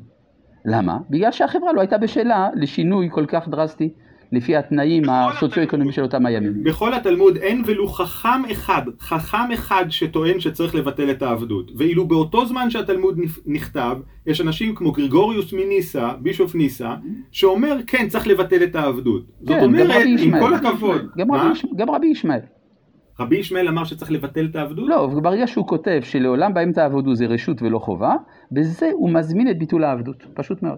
למה? 0.65 0.97
בגלל 1.09 1.31
שהחברה 1.31 1.73
לא 1.73 1.81
הייתה 1.81 1.97
בשלה 1.97 2.49
לשינוי 2.55 3.07
כל 3.11 3.25
כך 3.25 3.47
דרסטי. 3.47 3.93
לפי 4.31 4.55
התנאים 4.55 5.03
הסוציו-אקונומיים 5.09 5.91
של 5.91 6.03
אותם 6.03 6.25
הימים. 6.25 6.63
בכל 6.63 6.93
התלמוד 6.93 7.37
אין 7.37 7.63
ולו 7.65 7.87
חכם 7.87 8.45
אחד, 8.51 8.81
חכם 8.99 9.51
אחד 9.53 9.85
שטוען 9.89 10.39
שצריך 10.39 10.75
לבטל 10.75 11.11
את 11.11 11.21
העבדות. 11.21 11.71
ואילו 11.77 12.07
באותו 12.07 12.45
זמן 12.45 12.69
שהתלמוד 12.69 13.19
נכתב, 13.45 13.97
יש 14.25 14.41
אנשים 14.41 14.75
כמו 14.75 14.91
גרגוריוס 14.91 15.53
מניסה, 15.53 16.09
בישוף 16.19 16.55
ניסה, 16.55 16.95
שאומר 17.31 17.77
כן, 17.87 18.07
צריך 18.07 18.27
לבטל 18.27 18.63
את 18.63 18.75
העבדות. 18.75 19.23
זאת 19.39 19.49
כן, 19.49 19.63
אומרת, 19.63 19.87
גם 19.87 19.91
רבי 19.91 20.15
עם. 20.19 20.39
כל 20.39 20.53
הכבוד, 20.53 21.01
גם 21.77 21.89
רבי 21.89 22.07
ישמעאל. 22.07 22.39
רבי 23.19 23.37
ישמעאל 23.37 23.67
אמר 23.67 23.83
שצריך 23.83 24.11
לבטל 24.11 24.47
את 24.51 24.55
העבדות? 24.55 24.89
לא, 24.89 25.07
ברגע 25.07 25.47
שהוא 25.47 25.67
כותב 25.67 25.99
שלעולם 26.03 26.53
בהם 26.53 26.71
תעבדו 26.71 27.15
זה 27.15 27.25
רשות 27.25 27.61
ולא 27.61 27.79
חובה, 27.79 28.15
בזה 28.51 28.89
הוא 28.93 29.09
מזמין 29.09 29.49
את 29.49 29.59
ביטול 29.59 29.83
העבדות, 29.83 30.23
פשוט 30.33 30.63
מאוד. 30.63 30.77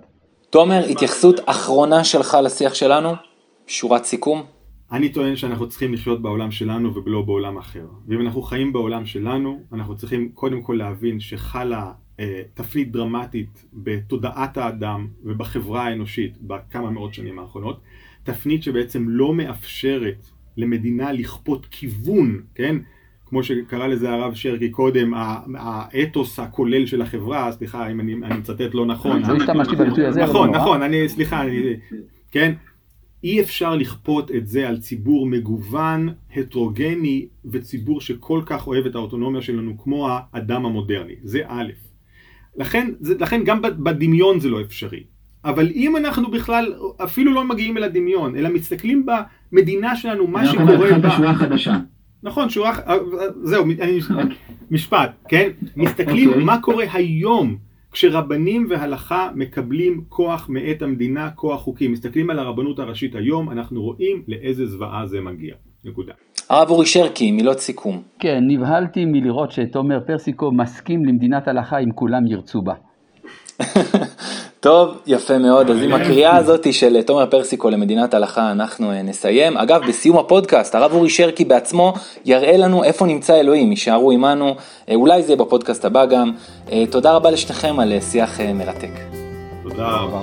תומר, 0.50 0.84
התייחסות 0.90 1.40
אחרונה 1.46 2.04
שלך 2.04 2.38
לשיח 2.44 2.74
שלנו? 2.74 3.10
שורת 3.70 4.04
סיכום? 4.04 4.44
אני 4.92 5.10
טוען 5.10 5.36
שאנחנו 5.36 5.70
צריכים 5.70 5.94
לחיות 5.94 6.22
בעולם 6.22 6.52
שלנו 6.52 6.94
ולא 6.96 7.22
בעולם 7.22 7.58
אחר. 7.58 7.86
ואם 8.08 8.22
אנחנו 8.22 8.42
חיים 8.42 8.74
בעולם 8.74 9.06
שלנו, 9.06 9.62
אנחנו 9.74 9.98
צריכים 9.98 10.30
קודם 10.34 10.62
כל 10.62 10.74
להבין 10.74 11.20
שחלה 11.20 11.92
אה, 12.20 12.42
תפנית 12.54 12.92
דרמטית 12.92 13.66
בתודעת 13.74 14.58
האדם 14.58 15.08
ובחברה 15.24 15.84
האנושית 15.84 16.38
בכמה 16.42 16.92
מאות 16.92 17.14
שנים 17.14 17.40
האחרונות. 17.40 17.82
תפנית 18.24 18.64
שבעצם 18.64 19.06
לא 19.10 19.34
מאפשרת 19.34 20.28
למדינה 20.58 21.12
לכפות 21.12 21.66
כיוון, 21.72 22.42
כן? 22.56 22.76
כמו 23.26 23.44
שקרא 23.44 23.88
לזה 23.88 24.12
הרב 24.12 24.34
שרקי 24.34 24.70
קודם, 24.70 25.14
האתוס 25.58 26.40
הכולל 26.40 26.86
של 26.86 27.02
החברה, 27.02 27.52
סליחה 27.52 27.92
אם 27.92 28.00
אני, 28.00 28.14
אני 28.14 28.38
מצטט 28.38 28.74
לא 28.74 28.86
נכון. 28.86 29.22
לא 29.22 29.36
השתמשתי 29.36 29.76
בביטוי 29.76 30.06
הזה, 30.06 30.24
נכון. 30.24 30.56
נכון, 30.56 30.82
אני, 30.82 31.10
סליחה, 31.10 31.42
אני, 31.42 31.74
כן? 32.32 32.54
אי 33.24 33.42
אפשר 33.42 33.76
לכפות 33.76 34.32
את 34.32 34.48
זה 34.48 34.68
על 34.68 34.78
ציבור 34.78 35.26
מגוון, 35.26 36.10
הטרוגני, 36.36 37.28
וציבור 37.46 38.02
שכל 38.02 38.42
כך 38.46 38.68
אוהב 38.68 38.86
את 38.86 38.96
האוטונומיה 38.96 39.42
שלנו 39.42 39.78
כמו 39.78 40.08
האדם 40.34 40.66
המודרני. 40.66 41.14
זה 41.24 41.42
א'. 41.48 41.72
לכן, 42.58 42.92
זה, 43.00 43.14
לכן 43.20 43.44
גם 43.44 43.62
בד- 43.62 43.80
בדמיון 43.80 44.40
זה 44.40 44.50
לא 44.50 44.62
אפשרי. 44.62 45.04
אבל 45.46 45.68
אם 45.76 45.98
אנחנו 45.98 46.32
בכלל 46.32 46.74
אפילו 47.04 47.34
לא 47.34 47.44
מגיעים 47.44 47.78
אל 47.78 47.84
הדמיון, 47.84 48.36
אלא 48.36 48.50
מסתכלים 48.50 49.06
במדינה 49.52 49.96
שלנו, 49.96 50.28
מה 50.28 50.42
אנחנו 50.42 50.54
שקורה 50.58 50.74
נתחיל 50.76 50.98
בה... 50.98 51.10
בשורה 51.10 51.36
חדשה. 51.36 51.78
נכון, 52.24 52.50
שורה, 52.50 52.72
אה, 52.88 52.96
זהו, 53.44 53.64
אני, 53.64 54.00
משפט, 54.72 55.12
כן? 55.30 55.50
מסתכלים 55.76 56.30
אוקיי. 56.30 56.44
מה 56.44 56.62
קורה 56.62 56.86
היום 56.94 57.58
כשרבנים 57.92 58.68
והלכה 58.70 59.30
מקבלים 59.36 60.04
כוח 60.10 60.50
מאת 60.50 60.82
המדינה, 60.82 61.30
כוח 61.30 61.62
חוקי. 61.62 61.88
מסתכלים 61.88 62.30
על 62.30 62.40
הרבנות 62.40 62.80
הראשית 62.80 63.16
היום, 63.16 63.50
אנחנו 63.50 63.82
רואים 63.82 64.24
לאיזה 64.28 64.66
זוועה 64.66 65.06
זה 65.06 65.22
מגיע. 65.22 65.56
נקודה. 65.86 66.14
הרב 66.50 66.70
אורי 66.70 66.86
שרקי, 66.86 67.32
מילות 67.32 67.60
סיכום. 67.60 68.02
כן, 68.20 68.40
נבהלתי 68.48 69.06
מלראות 69.06 69.52
שתומר 69.52 70.00
פרסיקו 70.08 70.52
מסכים 70.52 71.06
למדינת 71.06 71.48
הלכה 71.48 71.80
אם 71.80 71.92
כולם 71.92 72.28
ירצו 72.28 72.62
בה. 72.62 72.74
טוב, 74.62 74.98
יפה 75.08 75.38
מאוד. 75.38 75.70
אז 75.70 75.82
עם 75.82 75.94
הקריאה 75.94 76.36
הזאת 76.36 76.74
של 76.74 77.02
תומר 77.02 77.26
פרסיקו 77.26 77.70
למדינת 77.70 78.14
הלכה 78.14 78.52
אנחנו 78.52 78.92
אה, 78.92 79.02
נסיים. 79.02 79.58
אגב, 79.58 79.82
בסיום 79.88 80.18
הפודקאסט, 80.18 80.76
הרב 80.76 80.94
אורי 80.94 81.10
שרקי 81.10 81.46
בעצמו 81.46 81.94
יראה 82.26 82.58
לנו 82.58 82.84
איפה 82.84 83.06
נמצא 83.06 83.40
אלוהים. 83.40 83.70
יישארו 83.70 84.12
עמנו, 84.12 84.56
אה, 84.90 84.96
אולי 84.96 85.24
זה 85.24 85.32
יהיה 85.32 85.38
בפודקאסט 85.38 85.86
הבא 85.86 86.06
גם. 86.06 86.32
אה, 86.72 86.84
תודה 86.92 87.14
רבה 87.14 87.32
לשניכם 87.32 87.80
על 87.80 87.94
שיח 88.00 88.40
מרתק. 88.40 88.92
תודה 89.64 89.88
רבה. 89.88 90.22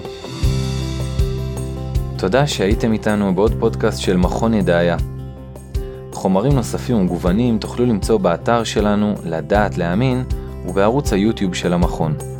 תודה 2.18 2.47
שהייתם 2.47 2.93
איתנו 2.93 3.34
בעוד 3.34 3.53
פודקאסט 3.61 4.01
של 4.01 4.16
מכון 4.16 4.55
ידעיה. 4.55 4.97
חומרים 6.12 6.53
נוספים 6.53 6.97
ומגוונים 6.97 7.59
תוכלו 7.59 7.87
למצוא 7.87 8.18
באתר 8.18 8.64
שלנו 8.64 9.14
לדעת 9.24 9.78
להאמין 9.78 10.24
ובערוץ 10.68 11.12
היוטיוב 11.12 11.55
של 11.55 11.72
המכון. 11.72 12.36